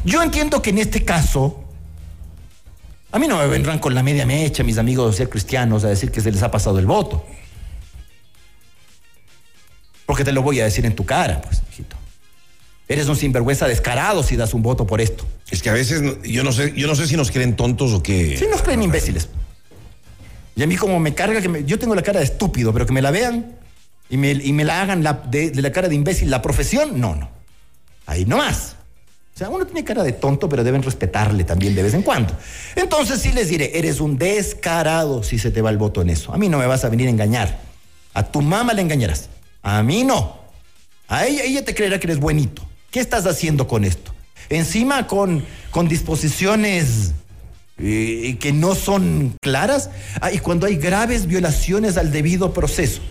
yo 0.05 0.21
entiendo 0.21 0.61
que 0.61 0.69
en 0.69 0.77
este 0.77 1.03
caso, 1.03 1.63
a 3.11 3.17
mí 3.17 3.27
no 3.27 3.37
me 3.39 3.47
vendrán 3.47 3.79
con 3.79 3.95
la 3.95 4.03
media 4.03 4.25
mecha, 4.25 4.63
mis 4.63 4.77
amigos 4.77 5.15
ser 5.15 5.29
cristianos, 5.29 5.83
a 5.83 5.89
decir 5.89 6.11
que 6.11 6.21
se 6.21 6.31
les 6.31 6.43
ha 6.43 6.51
pasado 6.51 6.77
el 6.77 6.85
voto. 6.85 7.25
Porque 10.05 10.23
te 10.23 10.31
lo 10.31 10.41
voy 10.41 10.59
a 10.59 10.65
decir 10.65 10.85
en 10.85 10.95
tu 10.95 11.05
cara, 11.05 11.41
pues, 11.41 11.61
hijito. 11.71 11.98
Eres 12.89 13.07
un 13.07 13.15
sinvergüenza 13.15 13.67
descarado 13.67 14.23
si 14.23 14.35
das 14.35 14.53
un 14.55 14.63
voto 14.63 14.87
por 14.87 14.99
esto. 14.99 15.23
Es 15.51 15.61
que 15.61 15.69
a 15.69 15.73
veces 15.73 16.01
yo 16.23 16.43
no 16.43 16.51
sé, 16.51 16.73
yo 16.75 16.87
no 16.87 16.95
sé 16.95 17.07
si 17.07 17.15
nos 17.15 17.29
creen 17.29 17.55
tontos 17.55 17.93
o 17.93 18.01
qué. 18.01 18.35
Sí, 18.37 18.45
nos 18.49 18.63
creen 18.63 18.81
imbéciles. 18.81 19.29
Y 20.55 20.63
a 20.63 20.67
mí 20.67 20.75
como 20.75 20.99
me 20.99 21.13
carga 21.13 21.39
que 21.39 21.47
me- 21.49 21.63
yo 21.63 21.77
tengo 21.77 21.93
la 21.93 22.01
cara 22.01 22.19
de 22.19 22.25
estúpido, 22.25 22.73
pero 22.73 22.87
que 22.87 22.91
me 22.91 23.01
la 23.03 23.11
vean 23.11 23.55
y 24.09 24.17
me, 24.17 24.31
y 24.31 24.51
me 24.53 24.63
la 24.65 24.81
hagan 24.81 25.03
la- 25.03 25.13
de, 25.13 25.51
de 25.51 25.61
la 25.61 25.71
cara 25.71 25.87
de 25.87 25.93
imbécil 25.95 26.31
la 26.31 26.41
profesión, 26.41 26.99
no, 26.99 27.15
no. 27.15 27.29
Ahí 28.07 28.25
no 28.25 28.37
más. 28.37 28.75
O 29.35 29.37
sea, 29.37 29.49
uno 29.49 29.65
tiene 29.65 29.83
cara 29.85 30.03
de 30.03 30.11
tonto, 30.11 30.49
pero 30.49 30.63
deben 30.63 30.81
respetarle 30.81 31.43
también 31.43 31.75
de 31.75 31.83
vez 31.83 31.93
en 31.93 32.01
cuando. 32.01 32.33
Entonces 32.75 33.21
sí 33.21 33.31
les 33.31 33.49
diré, 33.49 33.77
eres 33.77 34.01
un 34.01 34.17
descarado 34.17 35.21
si 35.23 35.37
se 35.37 35.51
te 35.51 35.61
va 35.61 35.69
el 35.69 35.77
voto 35.77 36.01
en 36.01 36.09
eso. 36.09 36.33
A 36.33 36.37
mí 36.37 36.49
no 36.49 36.57
me 36.57 36.65
vas 36.65 36.83
a 36.83 36.89
venir 36.89 37.05
a 37.07 37.11
engañar. 37.11 37.59
A 38.15 38.23
tu 38.23 38.41
mamá 38.41 38.73
le 38.73 38.81
engañarás. 38.81 39.29
A 39.61 39.81
mí 39.83 40.03
no. 40.03 40.39
A 41.07 41.25
ella, 41.27 41.43
ella 41.43 41.63
te 41.63 41.73
creerá 41.75 41.99
que 41.99 42.07
eres 42.07 42.19
buenito. 42.19 42.67
¿Qué 42.91 42.99
estás 42.99 43.25
haciendo 43.27 43.67
con 43.67 43.83
esto? 43.83 44.11
Encima 44.49 45.05
con, 45.05 45.45
con 45.69 45.87
disposiciones 45.87 47.13
eh, 47.77 48.37
que 48.39 48.51
no 48.51 48.73
son 48.73 49.35
claras. 49.41 49.91
Ah, 50.21 50.31
y 50.31 50.39
cuando 50.39 50.65
hay 50.65 50.77
graves 50.77 51.27
violaciones 51.27 51.97
al 51.97 52.11
debido 52.11 52.51
proceso. 52.51 53.01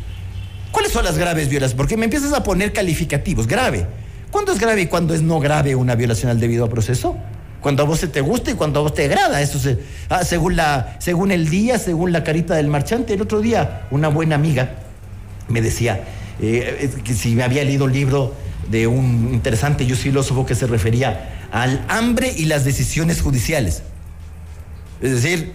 ¿Cuáles 0.72 0.92
son 0.92 1.04
las 1.04 1.16
graves 1.16 1.48
violaciones? 1.48 1.76
Porque 1.76 1.96
me 1.96 2.04
empiezas 2.04 2.32
a 2.32 2.42
poner 2.42 2.72
calificativos. 2.72 3.46
Grave. 3.46 3.86
¿Cuándo 4.32 4.52
es 4.52 4.58
grave 4.58 4.82
y 4.82 4.86
cuándo 4.86 5.14
es 5.14 5.22
no 5.22 5.38
grave 5.38 5.74
una 5.74 5.94
violación 5.94 6.30
al 6.30 6.40
debido 6.40 6.68
proceso? 6.68 7.16
Cuando 7.60 7.84
a 7.84 7.86
vos 7.86 8.00
se 8.00 8.08
te 8.08 8.20
gusta 8.20 8.50
y 8.50 8.54
cuando 8.54 8.80
a 8.80 8.82
vos 8.82 8.94
te 8.94 9.04
agrada. 9.04 9.40
Eso 9.40 9.60
se, 9.60 9.78
ah, 10.08 10.24
según, 10.24 10.56
la, 10.56 10.96
según 10.98 11.30
el 11.30 11.48
día, 11.48 11.78
según 11.78 12.10
la 12.10 12.24
carita 12.24 12.56
del 12.56 12.66
marchante. 12.66 13.14
El 13.14 13.22
otro 13.22 13.40
día, 13.40 13.86
una 13.92 14.08
buena 14.08 14.34
amiga 14.34 14.74
me 15.46 15.62
decía 15.62 16.00
eh, 16.42 16.90
que 17.04 17.14
si 17.14 17.34
me 17.34 17.42
había 17.42 17.64
leído 17.64 17.86
un 17.86 17.92
libro 17.92 18.34
de 18.70 18.86
un 18.86 19.30
interesante 19.32 19.86
yo 19.86 19.96
filósofo 19.96 20.46
que 20.46 20.54
se 20.54 20.66
refería 20.66 21.46
al 21.50 21.84
hambre 21.88 22.32
y 22.36 22.44
las 22.44 22.64
decisiones 22.64 23.20
judiciales. 23.20 23.82
Es 25.00 25.22
decir, 25.22 25.52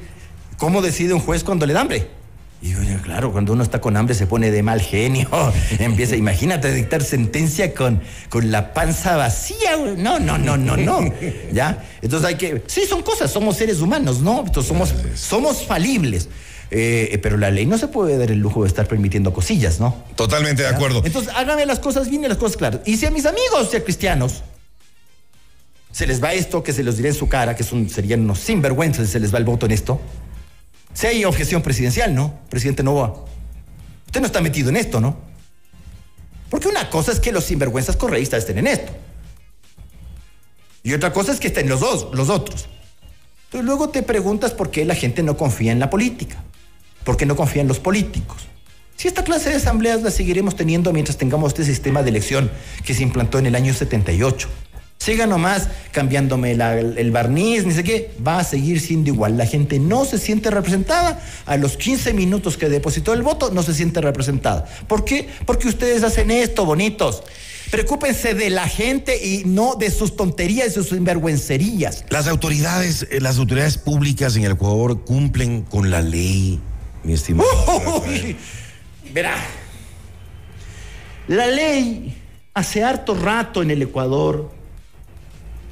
¿cómo 0.57 0.81
decide 0.81 1.13
un 1.13 1.19
juez 1.19 1.43
cuando 1.43 1.65
le 1.65 1.73
da 1.73 1.81
hambre? 1.81 2.07
Y 2.63 2.71
yo, 2.71 2.81
ya, 2.81 2.97
claro, 3.01 3.33
cuando 3.33 3.51
uno 3.51 3.61
está 3.61 3.81
con 3.81 3.97
hambre 3.97 4.15
se 4.15 4.25
pone 4.25 4.49
de 4.49 4.63
mal 4.63 4.79
genio. 4.79 5.27
Empieza, 5.79 6.15
imagínate 6.15 6.73
dictar 6.73 7.03
sentencia 7.03 7.73
con, 7.73 8.01
con 8.29 8.51
la 8.51 8.73
panza 8.73 9.17
vacía. 9.17 9.75
No, 9.97 10.17
no, 10.17 10.37
no, 10.37 10.55
no, 10.55 10.77
no. 10.77 11.13
¿Ya? 11.51 11.83
Entonces 12.01 12.25
hay 12.25 12.35
que. 12.35 12.63
Sí, 12.67 12.85
son 12.87 13.01
cosas, 13.01 13.31
somos 13.31 13.57
seres 13.57 13.81
humanos, 13.81 14.21
¿no? 14.21 14.45
Entonces 14.45 14.65
somos, 14.69 14.95
somos 15.15 15.65
falibles. 15.65 16.29
Eh, 16.75 17.09
eh, 17.11 17.17
pero 17.19 17.37
la 17.37 17.51
ley 17.51 17.67
no 17.67 17.77
se 17.77 17.87
puede 17.87 18.17
dar 18.17 18.31
el 18.31 18.39
lujo 18.39 18.63
de 18.63 18.67
estar 18.67 18.87
permitiendo 18.87 19.31
cosillas, 19.31 19.79
¿no? 19.79 20.03
Totalmente 20.15 20.63
de 20.63 20.69
acuerdo. 20.69 21.03
Entonces, 21.05 21.31
hágame 21.35 21.67
las 21.67 21.77
cosas 21.77 22.09
bien 22.09 22.23
y 22.23 22.27
las 22.27 22.39
cosas 22.39 22.57
claras. 22.57 22.81
Y 22.83 22.97
si 22.97 23.05
a 23.05 23.11
mis 23.11 23.27
amigos, 23.27 23.69
sea 23.69 23.83
cristianos, 23.83 24.41
se 25.91 26.07
les 26.07 26.21
va 26.21 26.33
esto, 26.33 26.63
que 26.63 26.73
se 26.73 26.81
los 26.81 26.97
diré 26.97 27.09
en 27.09 27.15
su 27.15 27.29
cara, 27.29 27.55
que 27.55 27.63
son, 27.63 27.87
serían 27.91 28.21
unos 28.21 28.39
sinvergüenzas 28.39 29.05
si 29.05 29.11
se 29.11 29.19
les 29.19 29.31
va 29.31 29.37
el 29.37 29.43
voto 29.43 29.67
en 29.67 29.71
esto. 29.71 30.01
Si 30.95 31.05
hay 31.05 31.25
objeción 31.25 31.61
presidencial, 31.61 32.15
¿no? 32.15 32.39
Presidente 32.49 32.81
Novoa. 32.81 33.23
Usted 34.07 34.21
no 34.21 34.25
está 34.25 34.41
metido 34.41 34.69
en 34.69 34.77
esto, 34.77 34.99
¿no? 34.99 35.15
Porque 36.49 36.69
una 36.69 36.89
cosa 36.89 37.11
es 37.11 37.19
que 37.19 37.31
los 37.31 37.43
sinvergüenzas 37.43 37.97
correístas 37.97 38.39
estén 38.39 38.57
en 38.57 38.65
esto. 38.65 38.91
Y 40.81 40.93
otra 40.93 41.13
cosa 41.13 41.33
es 41.33 41.39
que 41.39 41.49
estén 41.49 41.69
los 41.69 41.81
dos, 41.81 42.07
los 42.13 42.29
otros. 42.29 42.67
Entonces 43.45 43.63
luego 43.63 43.89
te 43.89 44.01
preguntas 44.01 44.53
por 44.53 44.71
qué 44.71 44.85
la 44.85 44.95
gente 44.95 45.21
no 45.21 45.37
confía 45.37 45.71
en 45.71 45.79
la 45.79 45.91
política. 45.91 46.43
¿Por 47.03 47.17
qué 47.17 47.25
no 47.25 47.35
confía 47.35 47.61
en 47.61 47.67
los 47.67 47.79
políticos? 47.79 48.47
Si 48.95 49.07
esta 49.07 49.23
clase 49.23 49.49
de 49.49 49.57
asambleas 49.57 50.01
la 50.01 50.11
seguiremos 50.11 50.55
teniendo 50.55 50.93
mientras 50.93 51.17
tengamos 51.17 51.49
este 51.49 51.65
sistema 51.65 52.03
de 52.03 52.09
elección 52.09 52.51
que 52.85 52.93
se 52.93 53.03
implantó 53.03 53.39
en 53.39 53.47
el 53.47 53.55
año 53.55 53.73
78. 53.73 54.47
Siga 55.03 55.27
nomás 55.27 55.67
cambiándome 55.91 56.51
el 56.51 57.11
barniz, 57.11 57.65
ni 57.65 57.73
sé 57.73 57.83
qué, 57.83 58.11
va 58.25 58.39
a 58.39 58.43
seguir 58.45 58.79
siendo 58.79 59.09
igual. 59.09 59.37
La 59.37 59.45
gente 59.45 59.77
no 59.77 60.05
se 60.05 60.17
siente 60.17 60.49
representada. 60.49 61.21
A 61.45 61.57
los 61.57 61.75
15 61.75 62.13
minutos 62.13 62.55
que 62.55 62.69
depositó 62.69 63.11
el 63.11 63.21
voto, 63.21 63.51
no 63.51 63.63
se 63.63 63.73
siente 63.73 63.99
representada. 63.99 64.63
¿Por 64.87 65.03
qué? 65.03 65.27
Porque 65.45 65.67
ustedes 65.67 66.03
hacen 66.03 66.31
esto, 66.31 66.63
bonitos. 66.65 67.23
Preocúpense 67.69 68.33
de 68.33 68.49
la 68.49 68.67
gente 68.67 69.17
y 69.25 69.43
no 69.45 69.75
de 69.75 69.91
sus 69.91 70.15
tonterías 70.15 70.67
y 70.67 70.71
sus 70.71 70.89
sinvergüencerías. 70.89 72.05
Las 72.09 72.27
autoridades, 72.27 73.05
eh, 73.11 73.19
las 73.19 73.39
autoridades 73.39 73.77
públicas 73.77 74.37
en 74.37 74.45
el 74.45 74.53
Ecuador 74.53 75.03
cumplen 75.03 75.63
con 75.63 75.89
la 75.91 76.01
ley, 76.01 76.61
mi 77.03 77.13
estimado. 77.13 77.49
Uy, 78.05 78.35
verá, 79.11 79.35
la 81.27 81.47
ley 81.47 82.21
hace 82.53 82.83
harto 82.83 83.15
rato 83.15 83.61
en 83.61 83.71
el 83.71 83.81
Ecuador, 83.81 84.51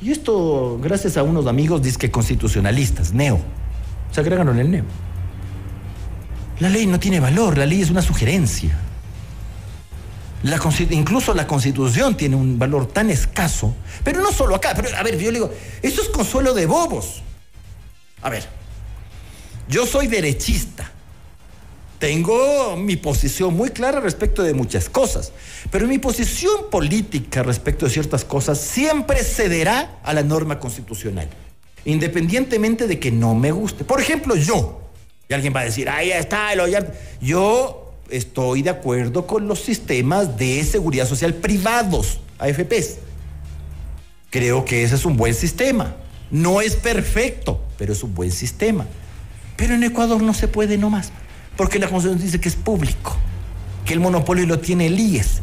y 0.02 0.12
esto 0.12 0.80
gracias 0.82 1.18
a 1.18 1.24
unos 1.24 1.48
amigos 1.48 1.82
disque 1.82 2.10
constitucionalistas, 2.10 3.14
neo, 3.14 3.40
se 4.12 4.22
agregaron 4.22 4.58
el 4.60 4.72
neo. 4.72 4.86
La 6.60 6.70
ley 6.70 6.86
no 6.86 7.00
tiene 7.00 7.20
valor, 7.20 7.58
la 7.58 7.66
ley 7.66 7.82
es 7.82 7.90
una 7.90 8.02
sugerencia. 8.02 8.78
La 10.44 10.60
incluso 10.90 11.36
la 11.36 11.46
constitución 11.46 12.16
tiene 12.18 12.36
un 12.36 12.58
valor 12.58 12.88
tan 12.88 13.10
escaso, 13.12 13.76
pero 14.04 14.22
no 14.22 14.32
solo 14.32 14.56
acá, 14.56 14.74
pero 14.76 14.96
a 14.96 15.04
ver, 15.04 15.18
yo 15.18 15.32
le 15.32 15.40
digo, 15.40 15.52
eso 15.84 16.02
es 16.02 16.10
consuelo 16.10 16.54
de 16.54 16.66
bobos. 16.66 17.22
A 18.24 18.30
ver, 18.30 18.48
yo 19.68 19.86
soy 19.86 20.08
derechista. 20.08 20.91
Tengo 22.02 22.78
mi 22.78 22.96
posición 22.96 23.56
muy 23.56 23.70
clara 23.70 24.00
respecto 24.00 24.42
de 24.42 24.56
muchas 24.56 24.90
cosas, 24.90 25.32
pero 25.70 25.88
mi 25.88 26.00
posición 26.00 26.72
política 26.72 27.44
respecto 27.44 27.86
de 27.86 27.92
ciertas 27.92 28.26
cosas 28.26 28.60
siempre 28.60 29.24
cederá 29.24 30.00
a 30.02 30.12
la 30.16 30.24
norma 30.24 30.60
constitucional, 30.60 31.30
independientemente 31.86 32.88
de 32.88 33.00
que 33.00 33.12
no 33.12 33.36
me 33.36 33.52
guste. 33.52 33.84
Por 33.84 34.02
ejemplo, 34.02 34.36
yo, 34.36 34.82
y 35.30 35.36
alguien 35.36 35.54
va 35.56 35.60
a 35.60 35.66
decir, 35.66 35.90
ahí 35.90 36.10
está 36.10 36.52
el 36.52 36.62
Ollar. 36.62 36.92
Yo 37.22 37.94
estoy 38.10 38.64
de 38.64 38.72
acuerdo 38.72 39.28
con 39.28 39.48
los 39.48 39.60
sistemas 39.60 40.40
de 40.40 40.64
seguridad 40.64 41.08
social 41.08 41.36
privados, 41.36 42.20
AFPs. 42.40 42.96
Creo 44.32 44.66
que 44.66 44.84
ese 44.84 44.96
es 44.96 45.06
un 45.06 45.18
buen 45.18 45.36
sistema. 45.36 45.98
No 46.32 46.62
es 46.62 46.76
perfecto, 46.76 47.62
pero 47.78 47.94
es 47.94 48.02
un 48.02 48.16
buen 48.16 48.32
sistema. 48.32 48.88
Pero 49.56 49.76
en 49.76 49.84
Ecuador 49.84 50.24
no 50.24 50.34
se 50.34 50.48
puede 50.48 50.80
nomás, 50.80 51.12
porque 51.56 51.80
la 51.80 51.88
Constitución 51.88 52.24
dice 52.24 52.40
que 52.40 52.50
es 52.50 52.56
público, 52.56 53.16
que 53.86 53.94
el 53.94 54.00
monopolio 54.00 54.46
lo 54.46 54.60
tiene 54.60 54.88
el 54.88 55.00
IES. 55.00 55.42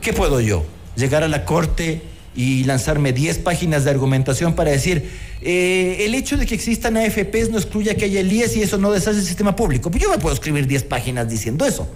¿Qué 0.00 0.12
puedo 0.12 0.40
yo? 0.40 0.64
Llegar 0.96 1.22
a 1.22 1.28
la 1.28 1.44
corte 1.44 2.02
y 2.34 2.64
lanzarme 2.64 3.12
10 3.12 3.38
páginas 3.38 3.84
de 3.84 3.90
argumentación 3.90 4.54
para 4.54 4.70
decir, 4.70 5.10
eh, 5.42 5.98
el 6.00 6.14
hecho 6.14 6.36
de 6.36 6.46
que 6.46 6.54
existan 6.54 6.96
AFPs 6.96 7.50
no 7.50 7.58
excluye 7.58 7.96
que 7.96 8.04
haya 8.04 8.20
el 8.20 8.32
IES 8.32 8.56
y 8.56 8.62
eso 8.62 8.78
no 8.78 8.92
deshace 8.92 9.18
el 9.18 9.26
sistema 9.26 9.56
público. 9.56 9.90
Pues 9.90 10.02
yo 10.02 10.10
me 10.10 10.18
puedo 10.18 10.34
escribir 10.34 10.66
10 10.66 10.84
páginas 10.84 11.28
diciendo 11.28 11.64
eso. 11.64 11.88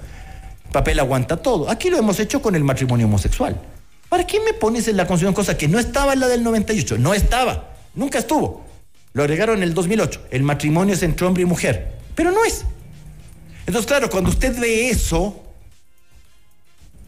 Papel 0.72 0.98
aguanta 0.98 1.36
todo. 1.36 1.70
Aquí 1.70 1.90
lo 1.90 1.98
hemos 1.98 2.18
hecho 2.18 2.40
con 2.40 2.54
el 2.54 2.64
matrimonio 2.64 3.06
homosexual. 3.06 3.60
¿Para 4.08 4.26
qué 4.26 4.40
me 4.40 4.52
pones 4.52 4.88
en 4.88 4.96
la 4.96 5.06
Constitución 5.06 5.34
cosa 5.34 5.56
que 5.56 5.68
no 5.68 5.78
estaba 5.78 6.12
en 6.12 6.20
la 6.20 6.28
del 6.28 6.42
98? 6.42 6.98
No 6.98 7.14
estaba, 7.14 7.74
nunca 7.94 8.18
estuvo. 8.18 8.64
Lo 9.12 9.22
agregaron 9.22 9.58
en 9.58 9.62
el 9.62 9.74
2008. 9.74 10.22
El 10.30 10.42
matrimonio 10.42 10.94
es 10.94 11.02
entre 11.02 11.26
hombre 11.26 11.42
y 11.42 11.46
mujer, 11.46 11.98
pero 12.14 12.30
no 12.30 12.44
es. 12.44 12.64
Entonces, 13.66 13.86
claro, 13.86 14.10
cuando 14.10 14.30
usted 14.30 14.58
ve 14.58 14.90
eso, 14.90 15.40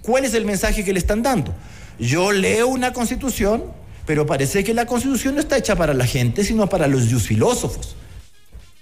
¿cuál 0.03 0.25
es 0.25 0.35
el 0.35 0.45
mensaje 0.45 0.85
que 0.85 0.93
le 0.93 0.99
están 0.99 1.23
dando? 1.23 1.55
Yo 1.99 2.33
leo 2.33 2.69
una 2.69 2.93
constitución, 2.93 3.65
pero 4.07 4.27
parece 4.27 4.65
que 4.65 4.75
la 4.75 4.87
constitución 4.87 5.35
no 5.35 5.41
está 5.41 5.57
hecha 5.57 5.77
para 5.77 5.95
la 5.95 6.07
gente, 6.07 6.45
sino 6.45 6.69
para 6.69 6.87
los 6.87 7.05
filósofos. 7.23 7.97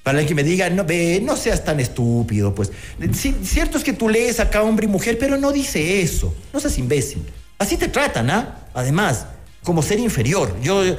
Para 0.03 0.21
el 0.21 0.27
que 0.27 0.35
me 0.35 0.43
diga, 0.43 0.69
no, 0.69 0.85
ve, 0.85 1.21
no 1.23 1.37
seas 1.37 1.65
tan 1.65 1.79
estúpido, 1.79 2.55
pues. 2.55 2.73
Sí, 3.13 3.37
cierto 3.45 3.79
es 3.79 3.85
que 3.85 3.93
tú 3.93 4.09
lees 4.09 4.41
acá 4.41 4.63
hombre 4.63 4.87
y 4.87 4.89
mujer, 4.89 5.17
pero 5.19 5.39
no 5.39 5.53
dice 5.53 6.03
eso. 6.03 6.35
No 6.53 6.59
seas 6.59 6.77
imbécil. 6.79 7.23
Así 7.59 7.77
te 7.77 7.87
tratan, 7.87 8.29
¿ah? 8.31 8.67
Además, 8.75 9.27
como 9.63 9.83
ser 9.83 9.99
inferior. 10.01 10.57
Yo, 10.63 10.85
eh, 10.85 10.97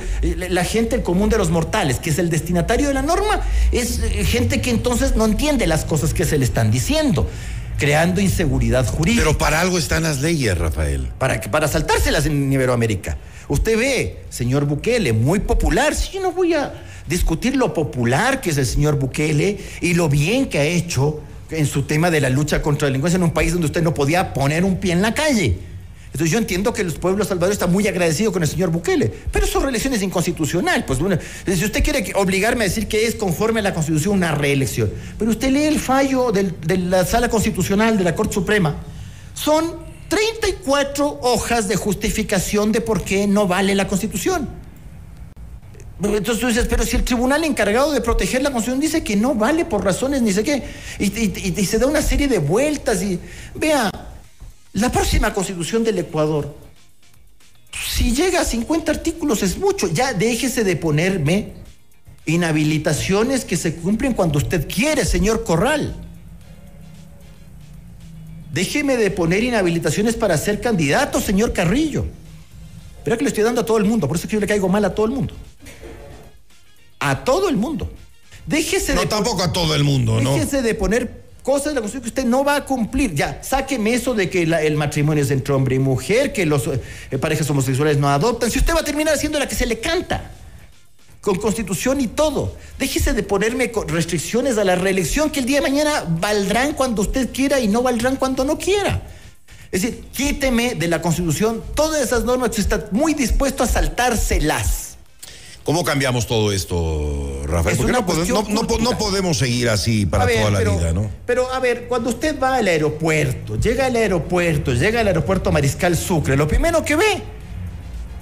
la 0.49 0.63
gente, 0.63 0.95
el 0.95 1.03
común 1.03 1.29
de 1.29 1.37
los 1.37 1.49
mortales, 1.49 1.99
que 1.99 2.09
es 2.09 2.19
el 2.19 2.29
destinatario 2.29 2.87
de 2.87 2.93
la 2.93 3.01
norma, 3.01 3.41
es 3.71 3.99
eh, 3.99 4.23
gente 4.25 4.61
que 4.61 4.69
entonces 4.69 5.15
no 5.15 5.25
entiende 5.25 5.67
las 5.67 5.85
cosas 5.85 6.13
que 6.13 6.25
se 6.25 6.37
le 6.37 6.45
están 6.45 6.71
diciendo 6.71 7.27
creando 7.77 8.21
inseguridad 8.21 8.85
jurídica. 8.87 9.23
Pero 9.23 9.37
para 9.37 9.59
algo 9.59 9.77
están 9.77 10.03
las 10.03 10.21
leyes, 10.21 10.57
Rafael. 10.57 11.09
Para, 11.17 11.41
para 11.41 11.67
saltárselas 11.67 12.25
en 12.25 12.53
Iberoamérica. 12.53 13.17
Usted 13.49 13.77
ve, 13.77 14.21
señor 14.29 14.65
Bukele, 14.65 15.11
muy 15.11 15.39
popular. 15.39 15.93
Si 15.95 16.13
yo 16.13 16.21
no 16.21 16.31
voy 16.31 16.53
a 16.53 16.73
discutir 17.07 17.57
lo 17.57 17.73
popular 17.73 18.39
que 18.39 18.51
es 18.51 18.57
el 18.57 18.65
señor 18.65 18.97
Bukele 18.97 19.59
y 19.81 19.95
lo 19.95 20.07
bien 20.07 20.47
que 20.47 20.59
ha 20.59 20.63
hecho 20.63 21.19
en 21.51 21.65
su 21.65 21.83
tema 21.83 22.09
de 22.09 22.21
la 22.21 22.29
lucha 22.29 22.61
contra 22.61 22.87
la 22.87 22.91
delincuencia 22.91 23.17
en 23.17 23.23
un 23.23 23.31
país 23.31 23.51
donde 23.51 23.67
usted 23.67 23.83
no 23.83 23.93
podía 23.93 24.33
poner 24.33 24.63
un 24.63 24.77
pie 24.77 24.93
en 24.93 25.01
la 25.01 25.13
calle. 25.13 25.57
Entonces 26.13 26.31
yo 26.31 26.37
entiendo 26.37 26.71
que 26.73 26.83
los 26.83 26.93
pueblos 26.99 27.27
salvadores 27.27 27.55
están 27.55 27.71
muy 27.71 27.87
agradecidos 27.87 28.31
con 28.31 28.43
el 28.43 28.47
señor 28.47 28.69
Bukele, 28.69 29.11
pero 29.31 29.47
su 29.47 29.59
reelección 29.59 29.95
es 29.95 30.03
inconstitucional. 30.03 30.85
Pues 30.85 30.99
bueno, 30.99 31.17
si 31.43 31.65
usted 31.65 31.83
quiere 31.83 32.13
obligarme 32.15 32.65
a 32.65 32.67
decir 32.67 32.87
que 32.87 33.07
es 33.07 33.15
conforme 33.15 33.61
a 33.61 33.63
la 33.63 33.73
Constitución 33.73 34.17
una 34.17 34.35
reelección, 34.35 34.91
pero 35.17 35.31
usted 35.31 35.49
lee 35.49 35.63
el 35.63 35.79
fallo 35.79 36.31
de 36.31 36.77
la 36.77 37.03
Sala 37.03 37.29
Constitucional 37.29 37.97
de 37.97 38.03
la 38.03 38.13
Corte 38.13 38.35
Suprema, 38.35 38.75
son 39.33 39.75
34 40.07 41.19
hojas 41.23 41.67
de 41.67 41.77
justificación 41.77 42.71
de 42.71 42.81
por 42.81 43.03
qué 43.03 43.25
no 43.25 43.47
vale 43.47 43.73
la 43.73 43.87
Constitución. 43.87 44.47
Entonces 45.99 46.39
tú 46.39 46.47
dices, 46.47 46.67
pero 46.69 46.83
si 46.83 46.95
el 46.95 47.03
tribunal 47.03 47.43
encargado 47.43 47.91
de 47.91 48.01
proteger 48.01 48.43
la 48.43 48.51
Constitución 48.51 48.79
dice 48.79 49.03
que 49.03 49.15
no 49.15 49.33
vale 49.33 49.65
por 49.65 49.83
razones 49.83 50.21
ni 50.21 50.31
sé 50.31 50.43
qué, 50.43 50.61
y 50.99 51.65
se 51.65 51.79
da 51.79 51.87
una 51.87 52.03
serie 52.03 52.27
de 52.27 52.37
vueltas 52.37 53.01
y 53.01 53.19
vea, 53.55 53.89
la 54.73 54.91
próxima 54.91 55.33
Constitución 55.33 55.83
del 55.83 55.99
Ecuador, 55.99 56.55
si 57.89 58.13
llega 58.13 58.41
a 58.41 58.45
50 58.45 58.91
artículos 58.91 59.43
es 59.43 59.57
mucho, 59.57 59.87
ya 59.87 60.13
déjese 60.13 60.63
de 60.63 60.75
ponerme 60.75 61.53
inhabilitaciones 62.25 63.45
que 63.45 63.57
se 63.57 63.75
cumplen 63.75 64.13
cuando 64.13 64.37
usted 64.37 64.67
quiere, 64.67 65.05
señor 65.05 65.43
Corral. 65.43 65.95
Déjeme 68.51 68.97
de 68.97 69.11
poner 69.11 69.43
inhabilitaciones 69.43 70.15
para 70.15 70.37
ser 70.37 70.61
candidato, 70.61 71.19
señor 71.19 71.53
Carrillo. 71.53 72.05
Pero 73.03 73.17
que 73.17 73.23
le 73.23 73.29
estoy 73.29 73.43
dando 73.43 73.61
a 73.61 73.65
todo 73.65 73.77
el 73.77 73.85
mundo, 73.85 74.07
por 74.07 74.15
eso 74.15 74.25
es 74.25 74.29
que 74.29 74.35
yo 74.35 74.39
le 74.39 74.47
caigo 74.47 74.69
mal 74.69 74.85
a 74.85 74.93
todo 74.93 75.05
el 75.07 75.11
mundo. 75.11 75.35
A 76.99 77.23
todo 77.23 77.49
el 77.49 77.57
mundo. 77.57 77.91
Déjese 78.45 78.93
No 78.93 79.01
de 79.01 79.07
tampoco 79.07 79.43
a 79.43 79.51
todo 79.51 79.75
el 79.75 79.83
mundo, 79.83 80.21
¿no? 80.21 80.33
Déjese 80.33 80.61
de 80.61 80.75
poner 80.75 81.22
cosas 81.43 81.67
de 81.67 81.75
la 81.75 81.81
Constitución 81.81 82.01
que 82.01 82.21
usted 82.21 82.25
no 82.25 82.43
va 82.43 82.55
a 82.55 82.65
cumplir. 82.65 83.13
Ya, 83.13 83.43
sáqueme 83.43 83.93
eso 83.93 84.15
de 84.15 84.29
que 84.29 84.43
el 84.43 84.75
matrimonio 84.75 85.23
es 85.23 85.29
entre 85.29 85.53
hombre 85.53 85.75
y 85.75 85.79
mujer, 85.79 86.33
que 86.33 86.45
los 86.45 86.67
eh, 86.67 87.17
parejas 87.19 87.47
homosexuales 87.49 87.97
no 87.97 88.09
adoptan. 88.09 88.49
Si 88.49 88.57
usted 88.57 88.73
va 88.73 88.79
a 88.79 88.83
terminar 88.83 89.13
haciendo 89.13 89.37
la 89.37 89.47
que 89.47 89.55
se 89.55 89.65
le 89.65 89.79
canta, 89.79 90.31
con 91.23 91.37
constitución 91.37 92.01
y 92.01 92.07
todo. 92.07 92.53
Déjese 92.77 93.13
de 93.13 93.23
ponerme 93.23 93.71
restricciones 93.87 94.57
a 94.57 94.65
la 94.65 94.75
reelección 94.75 95.29
que 95.29 95.39
el 95.39 95.45
día 95.45 95.61
de 95.61 95.69
mañana 95.69 96.05
valdrán 96.19 96.73
cuando 96.73 97.01
usted 97.01 97.31
quiera 97.31 97.61
y 97.61 97.69
no 97.69 97.81
valdrán 97.81 98.17
cuando 98.17 98.43
no 98.43 98.57
quiera. 98.57 99.01
Es 99.71 99.81
decir, 99.81 100.03
quíteme 100.11 100.75
de 100.75 100.87
la 100.89 101.01
constitución 101.01 101.63
todas 101.75 102.01
esas 102.01 102.25
normas 102.25 102.49
que 102.49 102.59
usted 102.59 102.75
está 102.75 102.89
muy 102.91 103.13
dispuesto 103.13 103.63
a 103.63 103.67
saltárselas. 103.67 104.97
¿Cómo 105.63 105.85
cambiamos 105.85 106.27
todo 106.27 106.51
esto, 106.51 106.75
Rafael? 107.53 107.77
Porque 107.77 107.91
no, 107.91 108.05
pode- 108.05 108.15
cuestión 108.17 108.43
no- 108.49 108.61
no 108.61 108.67
po- 108.67 108.73
no 108.79 108.89
cultural. 108.89 108.97
podemos 108.97 109.37
seguir 109.37 109.69
así 109.69 110.05
para 110.05 110.25
ver, 110.25 110.39
toda 110.39 110.51
la 110.51 110.57
pero, 110.59 110.77
vida, 110.77 110.93
¿no? 110.93 111.09
Pero 111.25 111.51
a 111.53 111.59
ver, 111.59 111.87
cuando 111.87 112.09
usted 112.09 112.39
va 112.39 112.55
al 112.55 112.67
aeropuerto, 112.67 113.57
llega 113.59 113.85
al 113.85 113.95
aeropuerto, 113.95 114.73
llega 114.73 114.99
al 115.01 115.07
aeropuerto 115.07 115.51
Mariscal 115.51 115.95
Sucre, 115.95 116.35
lo 116.35 116.47
primero 116.47 116.83
que 116.83 116.95
ve 116.95 117.23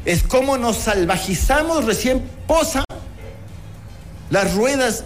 es 0.06 0.24
cómo 0.24 0.58
nos 0.58 0.78
salvajizamos 0.78 1.86
recién 1.86 2.22
posa 2.48 2.84
las 4.30 4.54
ruedas, 4.56 5.04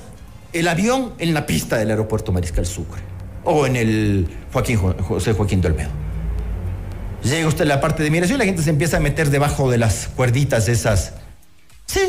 el 0.53 0.67
avión 0.67 1.13
en 1.17 1.33
la 1.33 1.45
pista 1.45 1.77
del 1.77 1.89
aeropuerto 1.89 2.31
Mariscal 2.31 2.65
Sucre 2.65 3.01
o 3.43 3.65
en 3.65 3.75
el 3.75 4.27
Joaquín 4.53 4.77
Jo- 4.77 4.95
José 5.01 5.33
Joaquín 5.33 5.61
de 5.61 5.67
Olmedo. 5.69 5.89
Llega 7.23 7.47
usted 7.47 7.63
a 7.63 7.67
la 7.67 7.81
parte 7.81 8.03
de 8.03 8.11
migración 8.11 8.37
y 8.37 8.39
la 8.39 8.45
gente 8.45 8.61
se 8.61 8.69
empieza 8.69 8.97
a 8.97 8.99
meter 8.99 9.29
debajo 9.31 9.69
de 9.71 9.79
las 9.79 10.07
cuerditas 10.15 10.67
esas. 10.69 11.13
Sí. 11.87 11.99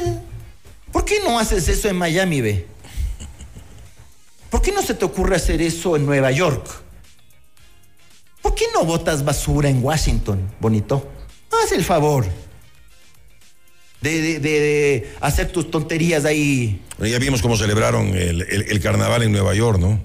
¿Por 0.96 1.04
qué 1.04 1.20
no 1.22 1.38
haces 1.38 1.68
eso 1.68 1.90
en 1.90 1.96
Miami, 1.96 2.40
ve? 2.40 2.66
¿Por 4.48 4.62
qué 4.62 4.72
no 4.72 4.80
se 4.80 4.94
te 4.94 5.04
ocurre 5.04 5.36
hacer 5.36 5.60
eso 5.60 5.94
en 5.94 6.06
Nueva 6.06 6.30
York? 6.30 6.66
¿Por 8.40 8.54
qué 8.54 8.64
no 8.72 8.82
botas 8.86 9.22
basura 9.22 9.68
en 9.68 9.84
Washington, 9.84 10.50
bonito? 10.58 11.06
Haz 11.52 11.72
el 11.72 11.84
favor 11.84 12.24
de, 14.00 14.22
de- 14.22 14.40
de- 14.40 14.60
de 14.60 15.14
hacer 15.20 15.52
tus 15.52 15.70
tonterías 15.70 16.24
ahí. 16.24 16.82
Bueno, 16.96 17.12
Ya 17.12 17.18
vimos 17.18 17.42
cómo 17.42 17.58
celebraron 17.58 18.06
el, 18.16 18.40
el- 18.48 18.62
el 18.70 18.80
carnaval 18.80 19.22
en 19.22 19.32
Nueva 19.32 19.54
York, 19.54 19.78
¿no? 19.78 20.00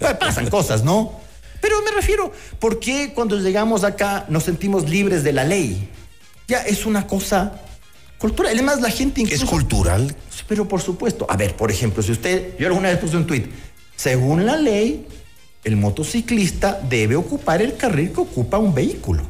Pa- 0.00 0.18
Pasan 0.18 0.48
cosas, 0.48 0.84
¿no? 0.84 1.20
Pero 1.60 1.82
me 1.82 1.90
refiero, 1.90 2.32
¿por 2.58 2.80
qué 2.80 3.12
cuando 3.14 3.38
llegamos 3.38 3.84
acá 3.84 4.24
nos 4.30 4.44
sentimos 4.44 4.88
libres 4.88 5.22
de 5.22 5.34
la 5.34 5.44
ley? 5.44 5.90
Ya 6.46 6.62
es 6.62 6.86
una 6.86 7.06
cosa 7.06 7.60
cultural. 8.18 8.52
Además, 8.52 8.80
la 8.80 8.90
gente 8.90 9.22
¿Es 9.22 9.32
incluso... 9.32 9.46
cultural? 9.46 10.14
Pero 10.46 10.66
por 10.66 10.80
supuesto, 10.80 11.26
a 11.28 11.36
ver, 11.36 11.56
por 11.56 11.70
ejemplo, 11.70 12.02
si 12.02 12.12
usted, 12.12 12.58
yo 12.58 12.66
alguna 12.66 12.88
vez 12.88 12.98
puse 12.98 13.16
un 13.16 13.26
tuit, 13.26 13.46
según 13.96 14.46
la 14.46 14.56
ley, 14.56 15.06
el 15.64 15.76
motociclista 15.76 16.80
debe 16.88 17.16
ocupar 17.16 17.60
el 17.62 17.76
carril 17.76 18.12
que 18.12 18.20
ocupa 18.20 18.58
un 18.58 18.74
vehículo. 18.74 19.24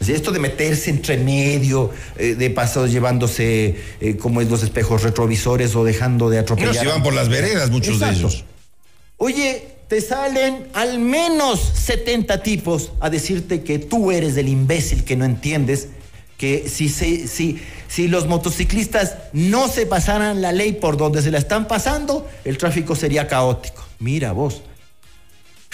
Esto 0.00 0.30
de 0.30 0.38
meterse 0.38 0.90
entre 0.90 1.16
medio, 1.16 1.90
eh, 2.16 2.34
de 2.34 2.50
paso 2.50 2.86
llevándose 2.86 3.76
eh, 4.00 4.16
como 4.16 4.40
es 4.40 4.50
los 4.50 4.62
espejos 4.62 5.02
retrovisores 5.02 5.74
o 5.74 5.84
dejando 5.84 6.28
de 6.28 6.38
atropellar. 6.38 6.74
Bueno, 6.74 6.90
si 6.90 6.94
van 6.94 7.02
por 7.02 7.14
las 7.14 7.28
veredas, 7.28 7.70
muchos 7.70 7.98
de 7.98 8.10
ellos. 8.10 8.44
Oye, 9.16 9.76
te 9.88 10.00
salen 10.00 10.68
al 10.74 10.98
menos 10.98 11.60
70 11.60 12.42
tipos 12.42 12.92
a 13.00 13.08
decirte 13.08 13.62
que 13.62 13.78
tú 13.78 14.10
eres 14.10 14.36
el 14.36 14.48
imbécil 14.48 15.04
que 15.04 15.16
no 15.16 15.24
entiendes 15.24 15.88
que 16.36 16.68
si, 16.68 16.88
se, 16.88 17.28
si, 17.28 17.60
si 17.88 18.08
los 18.08 18.26
motociclistas 18.26 19.16
no 19.32 19.68
se 19.68 19.86
pasaran 19.86 20.42
la 20.42 20.52
ley 20.52 20.72
por 20.72 20.96
donde 20.96 21.22
se 21.22 21.30
la 21.30 21.38
están 21.38 21.66
pasando, 21.66 22.28
el 22.44 22.58
tráfico 22.58 22.94
sería 22.94 23.26
caótico. 23.26 23.84
Mira 23.98 24.32
vos. 24.32 24.62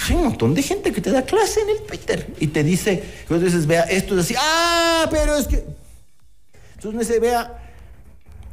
Hay 0.09 0.17
un 0.17 0.25
montón 0.25 0.55
de 0.55 0.63
gente 0.63 0.93
que 0.93 1.01
te 1.01 1.11
da 1.11 1.23
clase 1.23 1.61
en 1.61 1.71
el 1.71 1.83
Twitter 1.83 2.35
y 2.41 2.49
te 2.49 2.65
dice, 2.65 3.03
dices, 3.29 3.67
vea, 3.67 3.83
esto 3.83 4.19
es 4.19 4.25
así, 4.25 4.35
ah, 4.39 5.07
pero 5.11 5.37
es 5.37 5.47
que... 5.47 5.65
Entonces 6.75 7.09
dice, 7.09 7.21
vea, 7.21 7.63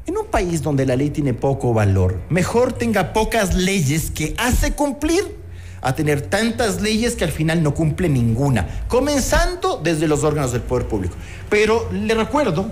en 0.06 0.18
un 0.18 0.28
país 0.28 0.62
donde 0.62 0.86
la 0.86 0.96
ley 0.96 1.10
tiene 1.10 1.34
poco 1.34 1.74
valor, 1.74 2.20
mejor 2.30 2.74
tenga 2.74 3.14
pocas 3.14 3.56
leyes 3.56 4.12
que 4.12 4.36
hace 4.38 4.74
cumplir 4.74 5.39
a 5.82 5.96
tener 5.96 6.22
tantas 6.22 6.82
leyes 6.82 7.16
que 7.16 7.24
al 7.24 7.32
final 7.32 7.64
no 7.64 7.74
cumple 7.74 8.10
ninguna, 8.10 8.68
comenzando 8.88 9.80
desde 9.84 10.08
los 10.08 10.24
órganos 10.24 10.52
del 10.52 10.62
poder 10.62 10.88
público. 10.88 11.16
Pero 11.50 11.90
le 11.92 12.14
recuerdo 12.14 12.70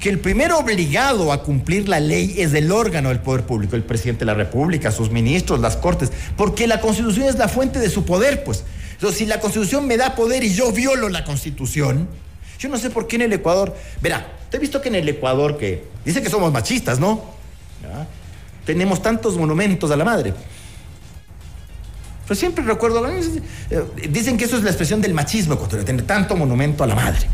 que 0.00 0.10
el 0.10 0.18
primer 0.18 0.52
obligado 0.52 1.32
a 1.32 1.42
cumplir 1.42 1.88
la 1.88 2.00
ley 2.00 2.34
es 2.38 2.52
el 2.54 2.70
órgano 2.70 3.08
del 3.08 3.20
poder 3.20 3.44
público, 3.44 3.76
el 3.76 3.82
presidente 3.82 4.20
de 4.20 4.26
la 4.26 4.34
República, 4.34 4.90
sus 4.92 5.10
ministros, 5.10 5.60
las 5.60 5.76
cortes, 5.76 6.12
porque 6.36 6.66
la 6.66 6.80
constitución 6.80 7.26
es 7.26 7.36
la 7.36 7.48
fuente 7.48 7.78
de 7.78 7.88
su 7.88 8.04
poder, 8.04 8.44
pues. 8.44 8.64
Entonces, 8.92 9.18
si 9.18 9.26
la 9.26 9.40
constitución 9.40 9.86
me 9.86 9.96
da 9.96 10.14
poder 10.14 10.44
y 10.44 10.52
yo 10.52 10.72
violo 10.72 11.08
la 11.08 11.24
constitución, 11.24 12.08
yo 12.58 12.68
no 12.68 12.78
sé 12.78 12.90
por 12.90 13.06
qué 13.06 13.16
en 13.16 13.22
el 13.22 13.32
Ecuador, 13.32 13.74
verá, 14.00 14.26
te 14.50 14.56
he 14.56 14.60
visto 14.60 14.80
que 14.80 14.88
en 14.88 14.96
el 14.96 15.08
Ecuador 15.08 15.58
que 15.58 15.84
dice 16.04 16.22
que 16.22 16.30
somos 16.30 16.52
machistas, 16.52 16.98
¿no? 16.98 17.22
Tenemos 18.64 19.02
tantos 19.02 19.36
monumentos 19.36 19.90
a 19.90 19.96
la 19.96 20.04
madre. 20.04 20.34
Pero 22.26 22.38
siempre 22.38 22.64
recuerdo, 22.64 23.06
eh, 23.08 23.84
dicen 24.10 24.36
que 24.36 24.44
eso 24.44 24.56
es 24.56 24.64
la 24.64 24.70
expresión 24.70 25.00
del 25.00 25.14
machismo 25.14 25.54
ecuatoriano, 25.54 25.86
tener 25.86 26.06
tanto 26.06 26.36
monumento 26.36 26.82
a 26.82 26.86
la 26.86 26.96
madre. 26.96 27.26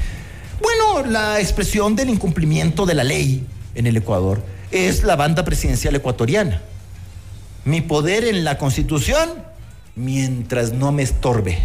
Bueno, 0.61 1.11
la 1.11 1.41
expresión 1.41 1.97
del 1.97 2.11
incumplimiento 2.11 2.85
de 2.85 2.95
la 2.95 3.03
ley 3.03 3.47
en 3.75 3.87
el 3.87 3.97
Ecuador 3.97 4.43
es 4.71 5.03
la 5.03 5.17
banda 5.17 5.45
presidencial 5.45 5.95
ecuatoriana. 5.97 6.61
Mi 7.65 7.81
poder 7.81 8.25
en 8.25 8.45
la 8.45 8.59
constitución 8.59 9.31
mientras 9.97 10.73
no 10.73 10.93
me 10.93 11.03
estorbe. 11.03 11.59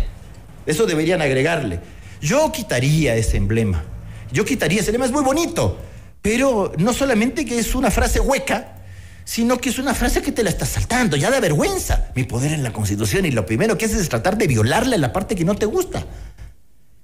Eso 0.65 0.85
deberían 0.85 1.21
agregarle. 1.21 1.79
Yo 2.21 2.51
quitaría 2.51 3.15
ese 3.15 3.37
emblema. 3.37 3.83
Yo 4.31 4.45
quitaría 4.45 4.79
ese 4.79 4.89
emblema, 4.89 5.05
es 5.05 5.11
muy 5.11 5.23
bonito. 5.23 5.77
Pero 6.21 6.71
no 6.77 6.93
solamente 6.93 7.45
que 7.45 7.59
es 7.59 7.75
una 7.75 7.91
frase 7.91 8.19
hueca, 8.19 8.76
sino 9.27 9.57
que 9.57 9.67
es 9.67 9.77
una 9.77 9.93
frase 9.93 10.21
que 10.21 10.31
te 10.31 10.41
la 10.41 10.49
estás 10.49 10.69
saltando, 10.69 11.17
ya 11.17 11.29
da 11.29 11.41
vergüenza. 11.41 12.11
Mi 12.15 12.23
poder 12.23 12.53
en 12.53 12.63
la 12.63 12.71
constitución 12.71 13.25
y 13.25 13.31
lo 13.31 13.45
primero 13.45 13.77
que 13.77 13.83
haces 13.83 13.99
es 13.99 14.07
tratar 14.07 14.37
de 14.37 14.47
violarle 14.47 14.97
la 14.97 15.11
parte 15.11 15.35
que 15.35 15.43
no 15.43 15.53
te 15.53 15.65
gusta. 15.65 16.05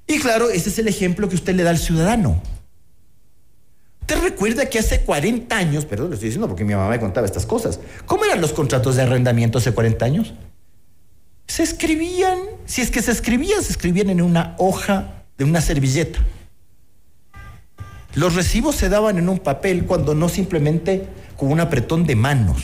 Y 0.08 0.20
claro, 0.20 0.50
ese 0.50 0.70
es 0.70 0.80
el 0.80 0.88
ejemplo 0.88 1.28
que 1.28 1.36
usted 1.36 1.54
le 1.54 1.64
da 1.64 1.72
al 1.72 1.78
ciudadano. 1.78 2.42
¿Te 4.06 4.16
recuerda 4.16 4.70
que 4.70 4.80
hace 4.80 5.02
40 5.02 5.54
años, 5.54 5.84
perdón, 5.84 6.12
lo 6.12 6.14
estoy 6.14 6.30
diciendo 6.30 6.48
porque 6.48 6.64
mi 6.64 6.74
mamá 6.74 6.88
me 6.88 7.00
contaba 7.02 7.28
estas 7.28 7.46
cosas, 7.46 7.82
¿cómo 8.06 8.24
eran 8.24 8.40
los 8.40 8.54
contratos 8.54 8.96
de 8.96 9.02
arrendamiento 9.02 9.58
hace 9.58 9.74
40 9.74 10.06
años? 10.06 10.34
Se 11.48 11.64
escribían, 11.64 12.40
si 12.66 12.82
es 12.82 12.90
que 12.90 13.02
se 13.02 13.12
escribían, 13.12 13.62
se 13.62 13.74
escribían 13.74 14.10
en 14.10 14.22
una 14.22 14.56
hoja 14.60 15.26
de 15.38 15.44
una 15.44 15.60
servilleta. 15.60 16.20
Los 18.16 18.36
recibos 18.36 18.76
se 18.76 18.90
daban 18.90 19.18
en 19.18 19.30
un 19.30 19.40
papel 19.40 19.86
cuando 19.86 20.14
no 20.16 20.30
simplemente 20.30 21.08
con 21.36 21.52
un 21.52 21.60
apretón 21.60 22.06
de 22.06 22.16
manos. 22.16 22.64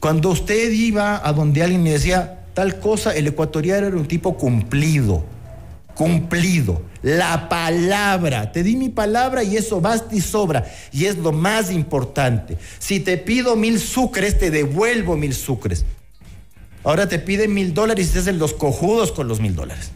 Cuando 0.00 0.30
usted 0.30 0.70
iba 0.70 1.26
a 1.26 1.32
donde 1.32 1.62
alguien 1.62 1.84
le 1.84 1.92
decía 1.92 2.44
tal 2.54 2.80
cosa, 2.80 3.14
el 3.14 3.26
ecuatoriano 3.26 3.86
era 3.86 3.96
un 3.96 4.06
tipo 4.06 4.36
cumplido 4.36 5.24
cumplido. 6.00 6.80
La 7.02 7.50
palabra, 7.50 8.52
te 8.52 8.62
di 8.62 8.74
mi 8.74 8.88
palabra 8.88 9.42
y 9.42 9.58
eso 9.58 9.82
basta 9.82 10.14
y 10.14 10.22
sobra. 10.22 10.64
Y 10.92 11.04
es 11.04 11.18
lo 11.18 11.30
más 11.30 11.70
importante. 11.70 12.56
Si 12.78 13.00
te 13.00 13.18
pido 13.18 13.54
mil 13.54 13.78
sucres, 13.78 14.38
te 14.38 14.50
devuelvo 14.50 15.18
mil 15.18 15.34
sucres. 15.34 15.84
Ahora 16.84 17.06
te 17.06 17.18
piden 17.18 17.52
mil 17.52 17.74
dólares 17.74 18.08
y 18.08 18.12
te 18.14 18.20
hacen 18.20 18.38
los 18.38 18.54
cojudos 18.54 19.12
con 19.12 19.28
los 19.28 19.40
mil 19.40 19.54
dólares. 19.54 19.90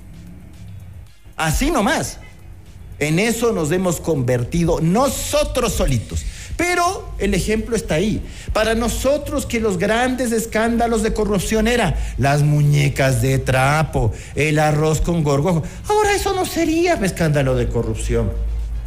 Así 1.37 1.70
nomás. 1.70 2.18
En 2.99 3.19
eso 3.19 3.53
nos 3.53 3.73
hemos 3.73 4.01
convertido 4.01 4.81
nosotros 4.81 5.73
solitos. 5.73 6.25
Pero 6.57 7.09
el 7.19 7.35
ejemplo 7.35 7.75
está 7.75 7.97
ahí. 7.97 8.23
Para 8.53 8.75
nosotros 8.77 9.45
que 9.45 9.59
los 9.59 9.77
grandes 9.77 10.31
escándalos 10.31 11.03
de 11.03 11.13
corrupción 11.13 11.67
eran 11.67 11.97
las 12.17 12.43
muñecas 12.43 13.21
de 13.21 13.39
trapo, 13.39 14.13
el 14.37 14.61
arroz 14.61 15.01
con 15.01 15.25
gorgojo. 15.25 15.65
Ahora 15.89 16.13
eso 16.15 16.33
no 16.33 16.47
sería 16.47 16.95
escándalo 16.95 17.57
de 17.57 17.69
corrupción. 17.69 18.31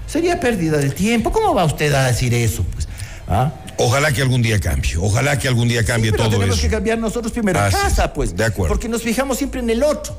Sería 0.07 0.39
pérdida 0.39 0.77
de 0.77 0.89
tiempo. 0.91 1.33
¿Cómo 1.33 1.53
va 1.53 1.65
usted 1.65 1.93
a 1.93 2.07
decir 2.07 2.33
eso? 2.33 2.63
Pues, 2.73 2.87
¿ah? 3.27 3.51
Ojalá 3.79 4.13
que 4.13 4.21
algún 4.21 4.41
día 4.41 4.59
cambie, 4.59 4.95
ojalá 4.97 5.37
que 5.37 5.47
algún 5.49 5.67
día 5.67 5.83
cambie 5.83 6.11
pero 6.11 6.23
todo 6.23 6.37
tenemos 6.37 6.57
eso. 6.57 6.67
que 6.67 6.73
cambiar 6.73 6.97
nosotros 6.97 7.31
primero 7.33 7.59
Ah, 7.59 7.69
casa, 7.69 8.13
pues. 8.13 8.35
De 8.35 8.45
acuerdo. 8.45 8.69
Porque 8.73 8.87
nos 8.87 9.03
fijamos 9.03 9.37
siempre 9.37 9.59
en 9.59 9.69
el 9.69 9.83
otro. 9.83 10.17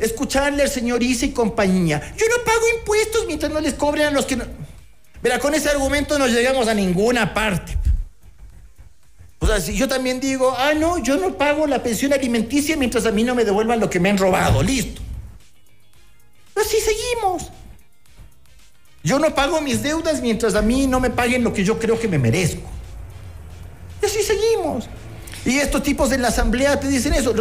Escucharle 0.00 0.62
al 0.62 0.70
señor 0.70 1.02
Isa 1.02 1.26
y 1.26 1.30
compañía. 1.30 2.00
Yo 2.16 2.26
no 2.26 2.42
pago 2.44 2.62
impuestos 2.78 3.26
mientras 3.26 3.52
no 3.52 3.60
les 3.60 3.74
cobren 3.74 4.06
a 4.06 4.10
los 4.10 4.24
que 4.26 4.36
no. 4.36 4.44
Verá, 5.22 5.38
con 5.38 5.54
ese 5.54 5.68
argumento 5.68 6.18
no 6.18 6.26
llegamos 6.26 6.66
a 6.66 6.74
ninguna 6.74 7.34
parte. 7.34 7.76
O 9.38 9.46
sea, 9.46 9.60
si 9.60 9.76
yo 9.76 9.88
también 9.88 10.20
digo, 10.20 10.54
ah, 10.56 10.72
no, 10.74 10.98
yo 10.98 11.16
no 11.16 11.36
pago 11.36 11.66
la 11.66 11.82
pensión 11.82 12.12
alimenticia 12.12 12.76
mientras 12.76 13.06
a 13.06 13.10
mí 13.10 13.24
no 13.24 13.34
me 13.34 13.44
devuelvan 13.44 13.80
lo 13.80 13.90
que 13.90 14.00
me 14.00 14.10
han 14.10 14.18
robado, 14.18 14.62
listo. 14.62 15.02
Así 16.56 16.78
seguimos. 16.80 17.50
Yo 19.02 19.18
no 19.18 19.34
pago 19.34 19.60
mis 19.60 19.82
deudas 19.82 20.20
mientras 20.20 20.54
a 20.54 20.62
mí 20.62 20.86
no 20.86 21.00
me 21.00 21.10
paguen 21.10 21.42
lo 21.42 21.52
que 21.52 21.64
yo 21.64 21.78
creo 21.78 21.98
que 21.98 22.08
me 22.08 22.18
merezco. 22.18 22.68
Y 24.02 24.06
así 24.06 24.22
seguimos. 24.22 24.88
Y 25.44 25.56
estos 25.56 25.82
tipos 25.82 26.12
en 26.12 26.22
la 26.22 26.28
asamblea 26.28 26.78
te 26.78 26.88
dicen 26.88 27.14
eso, 27.14 27.34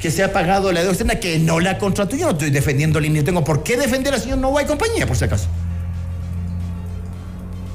que, 0.00 0.10
se 0.10 0.22
ha 0.22 0.32
pagado 0.32 0.70
la 0.70 0.80
deuda 0.80 0.92
externa, 0.92 1.18
que 1.18 1.38
no 1.38 1.60
la 1.60 1.78
contrató. 1.78 2.16
Yo 2.16 2.26
no 2.26 2.32
estoy 2.32 2.50
defendiendo 2.50 3.00
ni 3.00 3.22
tengo 3.22 3.42
por 3.42 3.62
qué 3.62 3.76
defender 3.76 4.12
al 4.12 4.20
señor 4.20 4.38
Novoa 4.38 4.62
y 4.62 4.66
compañía, 4.66 5.06
por 5.06 5.16
si 5.16 5.24
acaso. 5.24 5.48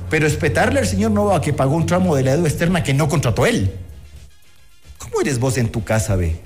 Pero 0.10 0.28
espetarle 0.28 0.80
al 0.80 0.88
señor 0.88 1.12
Novoa 1.12 1.42
que 1.42 1.54
pagó 1.54 1.76
un 1.76 1.88
tramo 1.88 2.16
de 2.16 2.24
la 2.24 2.36
deuda 2.36 2.48
externa 2.48 2.84
que 2.84 2.94
no 2.94 3.10
contrató 3.10 3.46
él. 3.48 3.74
¿Cómo 5.00 5.22
eres 5.22 5.40
vos 5.40 5.58
en 5.58 5.72
tu 5.72 5.84
casa, 5.84 6.16
ve? 6.16 6.40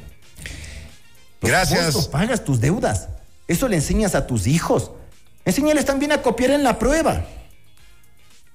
Gracias. 1.42 1.94
Vos 1.94 2.06
no 2.06 2.12
pagas 2.12 2.44
tus 2.44 2.62
deudas. 2.62 3.10
Eso 3.48 3.68
le 3.68 3.76
enseñas 3.76 4.16
a 4.16 4.26
tus 4.26 4.48
hijos. 4.48 4.92
Enséñales 5.44 5.86
también 5.86 6.12
a 6.12 6.22
copiar 6.22 6.52
en 6.52 6.64
la 6.64 6.80
prueba. 6.80 7.26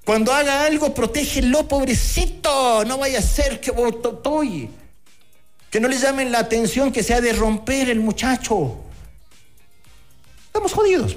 Cuando 0.05 0.33
haga 0.33 0.65
algo, 0.65 0.93
protégelo, 0.95 1.69
pobrecito. 1.69 2.85
No 2.85 2.99
vaya 2.99 3.21
a 3.21 3.23
ser 3.23 3.61
que 3.61 3.71
bototoy. 3.71 4.69
Que 5.71 5.81
no 5.81 5.88
le 5.88 5.99
llamen 5.99 6.33
la 6.33 6.41
atención 6.41 6.93
que 6.93 7.03
sea 7.03 7.21
de 7.21 7.33
romper 7.33 7.88
el 7.88 8.01
muchacho. 8.01 8.79
Estamos 10.47 10.73
jodidos. 10.73 11.17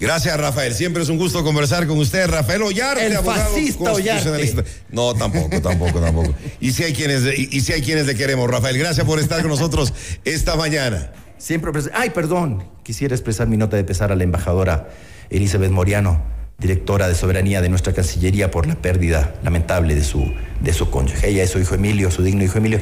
Gracias, 0.00 0.36
Rafael. 0.36 0.74
Siempre 0.74 1.02
es 1.02 1.08
un 1.08 1.18
gusto 1.18 1.44
conversar 1.44 1.86
con 1.86 1.98
usted, 1.98 2.26
Rafael 2.26 2.62
Ollarte, 2.62 3.06
El 3.06 3.16
abogado 3.16 3.50
fascista 3.50 3.90
constitucionalista. 3.90 4.62
Ollarte. 4.62 4.80
No, 4.88 5.14
tampoco, 5.14 5.60
tampoco, 5.60 6.00
tampoco. 6.00 6.34
Y 6.58 6.72
si 6.72 6.82
hay 6.82 6.92
quienes, 6.92 7.22
y, 7.38 7.48
y 7.52 7.60
si 7.60 7.72
hay 7.72 7.82
quienes 7.82 8.06
le 8.06 8.16
queremos, 8.16 8.50
Rafael. 8.50 8.76
Gracias 8.78 9.06
por 9.06 9.20
estar 9.20 9.40
con 9.42 9.50
nosotros 9.50 9.92
esta 10.24 10.56
mañana. 10.56 11.12
Siempre. 11.38 11.70
Ay, 11.92 12.10
perdón. 12.10 12.64
Quisiera 12.82 13.14
expresar 13.14 13.46
mi 13.46 13.56
nota 13.56 13.76
de 13.76 13.84
pesar 13.84 14.10
a 14.10 14.16
la 14.16 14.24
embajadora 14.24 14.88
Elizabeth 15.30 15.70
Moriano, 15.70 16.20
directora 16.58 17.08
de 17.08 17.14
soberanía 17.14 17.60
de 17.60 17.68
nuestra 17.68 17.92
Cancillería, 17.92 18.50
por 18.50 18.66
la 18.66 18.74
pérdida 18.74 19.34
lamentable 19.42 19.94
de 19.94 20.04
su, 20.04 20.32
de 20.60 20.72
su 20.72 20.90
cónyuge. 20.90 21.28
Ella 21.28 21.42
es 21.42 21.50
su 21.50 21.58
hijo 21.58 21.74
Emilio, 21.74 22.10
su 22.10 22.22
digno 22.22 22.44
hijo 22.44 22.58
Emilio. 22.58 22.80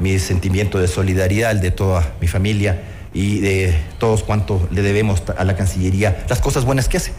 Mi 0.00 0.18
sentimiento 0.18 0.78
de 0.78 0.88
solidaridad, 0.88 1.52
el 1.52 1.60
de 1.60 1.70
toda 1.70 2.14
mi 2.20 2.28
familia 2.28 2.82
y 3.14 3.40
de 3.40 3.74
todos 3.98 4.22
cuanto 4.22 4.68
le 4.70 4.82
debemos 4.82 5.22
a 5.36 5.44
la 5.44 5.56
Cancillería, 5.56 6.24
las 6.28 6.40
cosas 6.40 6.64
buenas 6.64 6.88
que 6.88 6.96
hace. 6.96 7.12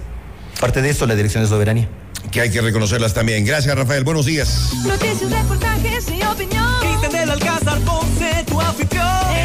Parte 0.60 0.82
de 0.82 0.90
eso, 0.90 1.06
la 1.06 1.16
Dirección 1.16 1.44
de 1.44 1.50
Soberanía. 1.50 1.88
Que 2.32 2.42
hay 2.42 2.50
que 2.50 2.62
reconocerlas 2.62 3.14
también. 3.14 3.46
Gracias, 3.46 3.76
Rafael. 3.76 4.04
Buenos 4.04 4.26
días. 4.26 4.72
Noticias, 4.86 5.30
reportajes 5.30 6.08
y 6.10 6.24
opinión. 6.24 6.66
Cristian 6.82 7.12
del 7.12 7.32
Alcázar 7.32 7.80
Ponce, 7.82 8.44
tu 8.48 8.62
anfitrión. 8.62 9.44